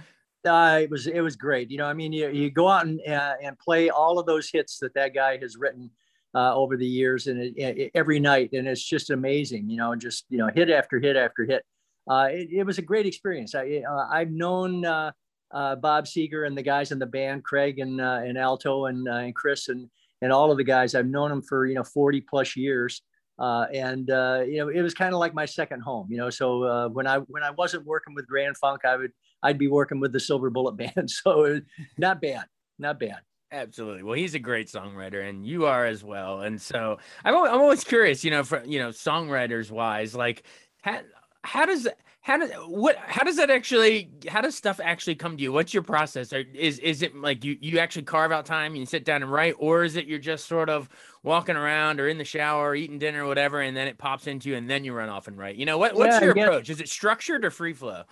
uh, 0.45 0.79
it 0.81 0.89
was 0.89 1.07
it 1.07 1.21
was 1.21 1.35
great. 1.35 1.69
You 1.69 1.77
know, 1.77 1.85
I 1.85 1.93
mean, 1.93 2.13
you, 2.13 2.29
you 2.29 2.49
go 2.49 2.67
out 2.67 2.85
and 2.85 2.99
uh, 3.07 3.33
and 3.41 3.57
play 3.59 3.89
all 3.89 4.19
of 4.19 4.25
those 4.25 4.49
hits 4.49 4.79
that 4.79 4.93
that 4.93 5.13
guy 5.13 5.37
has 5.37 5.57
written 5.57 5.89
uh, 6.33 6.55
over 6.55 6.77
the 6.77 6.85
years, 6.85 7.27
and 7.27 7.41
it, 7.41 7.57
it, 7.57 7.91
every 7.95 8.19
night, 8.19 8.51
and 8.53 8.67
it's 8.67 8.83
just 8.83 9.09
amazing. 9.09 9.69
You 9.69 9.77
know, 9.77 9.95
just 9.95 10.25
you 10.29 10.37
know, 10.37 10.49
hit 10.53 10.69
after 10.69 10.99
hit 10.99 11.15
after 11.15 11.45
hit. 11.45 11.63
Uh, 12.09 12.27
it, 12.31 12.49
it, 12.51 12.63
was 12.63 12.79
a 12.79 12.81
great 12.81 13.05
experience. 13.05 13.53
I 13.53 13.83
uh, 13.89 14.07
I've 14.11 14.31
known 14.31 14.85
uh, 14.85 15.11
Bob 15.51 16.05
Seger 16.05 16.47
and 16.47 16.57
the 16.57 16.63
guys 16.63 16.91
in 16.91 16.99
the 16.99 17.05
band, 17.05 17.43
Craig 17.43 17.79
and 17.79 17.99
and 17.99 18.37
Alto 18.37 18.85
and 18.85 19.07
and 19.07 19.35
Chris 19.35 19.69
and 19.69 19.89
and 20.21 20.31
all 20.31 20.51
of 20.51 20.57
the 20.57 20.63
guys. 20.63 20.95
I've 20.95 21.07
known 21.07 21.29
them 21.29 21.41
for 21.41 21.65
you 21.65 21.75
know 21.75 21.83
40 21.83 22.21
plus 22.21 22.55
years. 22.55 23.01
Uh, 23.39 23.65
and 23.73 24.09
uh, 24.11 24.43
you 24.45 24.57
know, 24.57 24.67
it 24.69 24.81
was 24.81 24.93
kind 24.93 25.13
of 25.13 25.19
like 25.19 25.33
my 25.33 25.45
second 25.45 25.81
home. 25.81 26.07
You 26.09 26.17
know, 26.17 26.29
so 26.29 26.63
uh, 26.63 26.89
when 26.89 27.07
I 27.07 27.19
when 27.19 27.43
I 27.43 27.51
wasn't 27.51 27.85
working 27.85 28.13
with 28.13 28.27
Grand 28.27 28.57
Funk, 28.57 28.85
I 28.85 28.97
would 28.97 29.11
I'd 29.41 29.57
be 29.57 29.67
working 29.67 29.99
with 29.99 30.11
the 30.11 30.19
Silver 30.19 30.49
Bullet 30.49 30.73
Band. 30.77 31.09
So 31.09 31.61
not 31.97 32.21
bad, 32.21 32.45
not 32.77 32.99
bad. 32.99 33.19
Absolutely. 33.51 34.03
Well, 34.03 34.13
he's 34.13 34.35
a 34.35 34.39
great 34.39 34.67
songwriter, 34.67 35.27
and 35.27 35.45
you 35.45 35.65
are 35.65 35.85
as 35.85 36.03
well. 36.03 36.41
And 36.41 36.61
so 36.61 36.99
I'm 37.23 37.35
I'm 37.35 37.61
always 37.61 37.83
curious, 37.83 38.23
you 38.23 38.31
know, 38.31 38.43
for 38.43 38.63
you 38.65 38.79
know, 38.79 38.89
songwriters 38.89 39.71
wise, 39.71 40.13
like 40.13 40.43
how 40.81 40.99
how 41.43 41.65
does 41.65 41.87
how 42.29 42.37
does 42.37 42.51
what 42.67 42.95
how 43.07 43.23
does 43.23 43.37
that 43.37 43.49
actually 43.49 44.07
how 44.27 44.39
does 44.39 44.55
stuff 44.55 44.79
actually 44.83 45.15
come 45.15 45.35
to 45.35 45.41
you? 45.41 45.51
What's 45.51 45.73
your 45.73 45.81
process? 45.81 46.31
Or 46.31 46.43
is 46.53 46.77
is 46.77 47.01
it 47.01 47.15
like 47.15 47.43
you 47.43 47.57
you 47.59 47.79
actually 47.79 48.03
carve 48.03 48.31
out 48.31 48.45
time 48.45 48.73
and 48.73 48.79
you 48.79 48.85
sit 48.85 49.03
down 49.03 49.23
and 49.23 49.31
write, 49.31 49.55
or 49.57 49.83
is 49.83 49.95
it 49.95 50.05
you're 50.05 50.19
just 50.19 50.45
sort 50.45 50.69
of 50.69 50.87
walking 51.23 51.55
around 51.55 51.99
or 51.99 52.07
in 52.07 52.19
the 52.19 52.23
shower, 52.23 52.69
or 52.69 52.75
eating 52.75 52.99
dinner, 52.99 53.23
or 53.23 53.27
whatever, 53.27 53.61
and 53.61 53.75
then 53.75 53.87
it 53.87 53.97
pops 53.97 54.27
into 54.27 54.49
you, 54.49 54.55
and 54.57 54.69
then 54.69 54.83
you 54.83 54.93
run 54.93 55.09
off 55.09 55.27
and 55.27 55.39
write? 55.39 55.55
You 55.55 55.65
know 55.65 55.79
what 55.79 55.95
what's 55.95 56.17
yeah, 56.17 56.25
your 56.25 56.31
approach? 56.31 56.69
Is 56.69 56.79
it 56.79 56.87
structured 56.87 57.43
or 57.43 57.49
free 57.49 57.73
flow? 57.73 58.03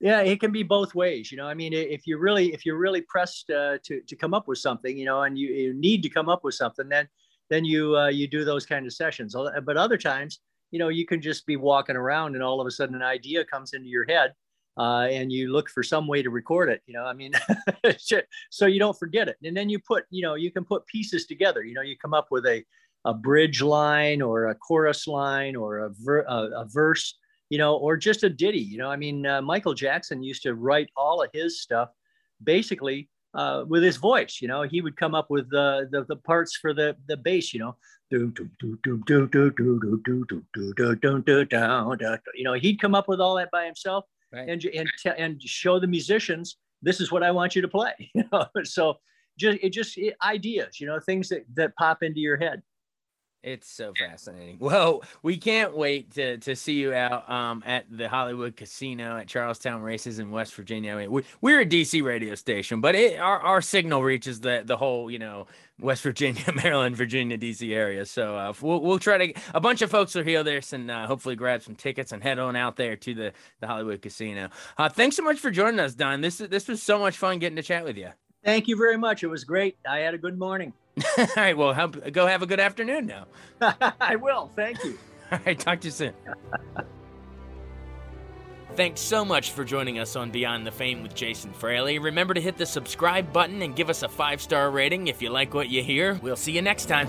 yeah 0.00 0.20
it 0.20 0.38
can 0.38 0.52
be 0.52 0.62
both 0.62 0.94
ways 0.94 1.32
you 1.32 1.36
know 1.36 1.48
i 1.48 1.54
mean 1.54 1.72
if 1.72 2.06
you're 2.06 2.20
really 2.20 2.54
if 2.54 2.64
you're 2.64 2.78
really 2.78 3.00
pressed 3.00 3.50
uh, 3.50 3.78
to 3.82 4.00
to 4.02 4.14
come 4.14 4.32
up 4.32 4.46
with 4.46 4.58
something 4.58 4.96
you 4.96 5.04
know 5.04 5.22
and 5.22 5.36
you, 5.36 5.48
you 5.48 5.74
need 5.74 6.04
to 6.04 6.08
come 6.08 6.28
up 6.28 6.44
with 6.44 6.54
something 6.54 6.88
then 6.88 7.08
then 7.50 7.64
you 7.64 7.96
uh, 7.96 8.06
you 8.06 8.28
do 8.28 8.44
those 8.44 8.64
kind 8.64 8.86
of 8.86 8.92
sessions 8.92 9.34
but 9.64 9.76
other 9.76 9.98
times 9.98 10.38
you 10.70 10.78
know 10.78 10.88
you 10.88 11.06
can 11.06 11.20
just 11.20 11.46
be 11.46 11.56
walking 11.56 11.96
around 11.96 12.34
and 12.34 12.42
all 12.42 12.60
of 12.60 12.66
a 12.66 12.70
sudden 12.70 12.94
an 12.94 13.02
idea 13.02 13.44
comes 13.44 13.72
into 13.72 13.88
your 13.88 14.06
head 14.06 14.32
uh, 14.78 15.08
and 15.10 15.32
you 15.32 15.50
look 15.50 15.68
for 15.68 15.82
some 15.82 16.06
way 16.06 16.22
to 16.22 16.30
record 16.30 16.68
it 16.68 16.82
you 16.86 16.94
know 16.94 17.04
i 17.04 17.12
mean 17.12 17.32
so 18.50 18.66
you 18.66 18.78
don't 18.78 18.98
forget 18.98 19.28
it 19.28 19.36
and 19.42 19.56
then 19.56 19.68
you 19.68 19.78
put 19.78 20.04
you 20.10 20.22
know 20.22 20.34
you 20.34 20.50
can 20.50 20.64
put 20.64 20.86
pieces 20.86 21.26
together 21.26 21.64
you 21.64 21.74
know 21.74 21.82
you 21.82 21.96
come 21.96 22.14
up 22.14 22.28
with 22.30 22.46
a 22.46 22.64
a 23.04 23.14
bridge 23.14 23.62
line 23.62 24.20
or 24.20 24.48
a 24.48 24.54
chorus 24.54 25.06
line 25.06 25.54
or 25.54 25.78
a, 25.78 25.90
ver- 26.02 26.26
a, 26.28 26.62
a 26.62 26.66
verse 26.68 27.14
you 27.50 27.58
know, 27.58 27.76
or 27.76 27.96
just 27.96 28.24
a 28.24 28.30
ditty. 28.30 28.60
You 28.60 28.78
know, 28.78 28.90
I 28.90 28.96
mean, 28.96 29.26
uh, 29.26 29.42
Michael 29.42 29.74
Jackson 29.74 30.22
used 30.22 30.42
to 30.42 30.54
write 30.54 30.90
all 30.96 31.22
of 31.22 31.30
his 31.32 31.60
stuff 31.60 31.90
basically 32.42 33.08
uh, 33.34 33.64
with 33.66 33.82
his 33.82 33.96
voice. 33.96 34.38
You 34.40 34.48
know, 34.48 34.62
he 34.62 34.80
would 34.80 34.96
come 34.96 35.14
up 35.14 35.30
with 35.30 35.50
the 35.50 35.88
the, 35.90 36.04
the 36.04 36.16
parts 36.16 36.56
for 36.56 36.74
the 36.74 36.96
the 37.06 37.16
bass. 37.16 37.54
You 37.54 37.60
know, 37.60 37.76
you 42.34 42.44
know, 42.44 42.54
he'd 42.54 42.80
come 42.80 42.94
up 42.94 43.08
with 43.08 43.20
all 43.20 43.36
that 43.36 43.50
by 43.50 43.64
himself 43.64 44.04
right. 44.32 44.48
and 44.48 44.64
and 44.64 44.88
and 45.16 45.42
show 45.42 45.78
the 45.78 45.86
musicians 45.86 46.56
this 46.82 47.00
is 47.00 47.10
what 47.10 47.22
I 47.22 47.30
want 47.30 47.56
you 47.56 47.62
to 47.62 47.68
play. 47.68 47.92
You 48.14 48.24
know, 48.32 48.46
so 48.64 48.98
just 49.38 49.58
it 49.62 49.70
just 49.70 49.96
it, 49.98 50.16
ideas. 50.22 50.80
You 50.80 50.86
know, 50.86 50.98
things 51.00 51.28
that 51.28 51.44
that 51.54 51.74
pop 51.76 52.02
into 52.02 52.20
your 52.20 52.36
head. 52.36 52.62
It's 53.42 53.70
so 53.70 53.92
fascinating. 53.98 54.58
Well, 54.68 55.02
we 55.22 55.36
can't 55.36 55.76
wait 55.76 56.10
to, 56.12 56.36
to 56.38 56.54
see 56.54 56.74
you 56.74 56.92
out 56.92 57.28
um, 57.30 57.62
at 57.64 57.86
the 57.90 58.08
Hollywood 58.08 58.56
Casino 58.56 59.16
at 59.16 59.28
Charles 59.28 59.58
Town 59.58 59.80
Races 59.80 60.18
in 60.18 60.30
West 60.30 60.54
Virginia. 60.54 60.92
I 60.92 60.96
mean, 60.96 61.10
we, 61.10 61.22
we're 61.40 61.60
a 61.60 61.66
DC 61.66 62.02
radio 62.02 62.34
station, 62.34 62.80
but 62.80 62.94
it, 62.94 63.18
our, 63.18 63.38
our 63.38 63.62
signal 63.62 64.02
reaches 64.02 64.40
the, 64.40 64.62
the 64.64 64.76
whole, 64.76 65.10
you 65.10 65.18
know, 65.18 65.46
West 65.80 66.02
Virginia, 66.02 66.42
Maryland, 66.62 66.96
Virginia, 66.96 67.38
DC 67.38 67.72
area. 67.72 68.04
So 68.04 68.36
uh, 68.36 68.52
we'll, 68.60 68.80
we'll 68.80 68.98
try 68.98 69.28
to, 69.28 69.40
a 69.54 69.60
bunch 69.60 69.80
of 69.80 69.90
folks 69.90 70.14
will 70.14 70.24
hear 70.24 70.42
this 70.42 70.72
and 70.72 70.90
uh, 70.90 71.06
hopefully 71.06 71.36
grab 71.36 71.62
some 71.62 71.76
tickets 71.76 72.12
and 72.12 72.22
head 72.22 72.38
on 72.38 72.56
out 72.56 72.76
there 72.76 72.96
to 72.96 73.14
the, 73.14 73.32
the 73.60 73.66
Hollywood 73.66 74.02
Casino. 74.02 74.50
Uh, 74.76 74.88
thanks 74.88 75.16
so 75.16 75.22
much 75.22 75.38
for 75.38 75.50
joining 75.50 75.80
us, 75.80 75.94
Don. 75.94 76.20
This, 76.20 76.38
this 76.38 76.68
was 76.68 76.82
so 76.82 76.98
much 76.98 77.16
fun 77.16 77.38
getting 77.38 77.56
to 77.56 77.62
chat 77.62 77.84
with 77.84 77.96
you. 77.96 78.10
Thank 78.44 78.68
you 78.68 78.76
very 78.76 78.96
much. 78.96 79.22
It 79.22 79.28
was 79.28 79.44
great. 79.44 79.76
I 79.88 79.98
had 79.98 80.14
a 80.14 80.18
good 80.18 80.38
morning. 80.38 80.72
All 81.18 81.26
right. 81.36 81.56
Well, 81.56 81.72
help, 81.72 81.96
go 82.12 82.26
have 82.26 82.42
a 82.42 82.46
good 82.46 82.60
afternoon 82.60 83.06
now. 83.06 83.26
I 84.00 84.16
will. 84.16 84.50
Thank 84.54 84.82
you. 84.84 84.98
All 85.32 85.38
right. 85.44 85.58
Talk 85.58 85.80
to 85.80 85.88
you 85.88 85.92
soon. 85.92 86.14
Thanks 88.74 89.00
so 89.00 89.24
much 89.24 89.50
for 89.52 89.64
joining 89.64 89.98
us 89.98 90.14
on 90.14 90.30
Beyond 90.30 90.66
the 90.66 90.70
Fame 90.70 91.02
with 91.02 91.14
Jason 91.14 91.52
Fraley. 91.52 91.98
Remember 91.98 92.32
to 92.32 92.40
hit 92.40 92.56
the 92.56 92.66
subscribe 92.66 93.32
button 93.32 93.62
and 93.62 93.74
give 93.74 93.90
us 93.90 94.02
a 94.02 94.08
five 94.08 94.40
star 94.40 94.70
rating 94.70 95.08
if 95.08 95.20
you 95.20 95.30
like 95.30 95.52
what 95.52 95.68
you 95.68 95.82
hear. 95.82 96.14
We'll 96.22 96.36
see 96.36 96.52
you 96.52 96.62
next 96.62 96.86
time. 96.86 97.08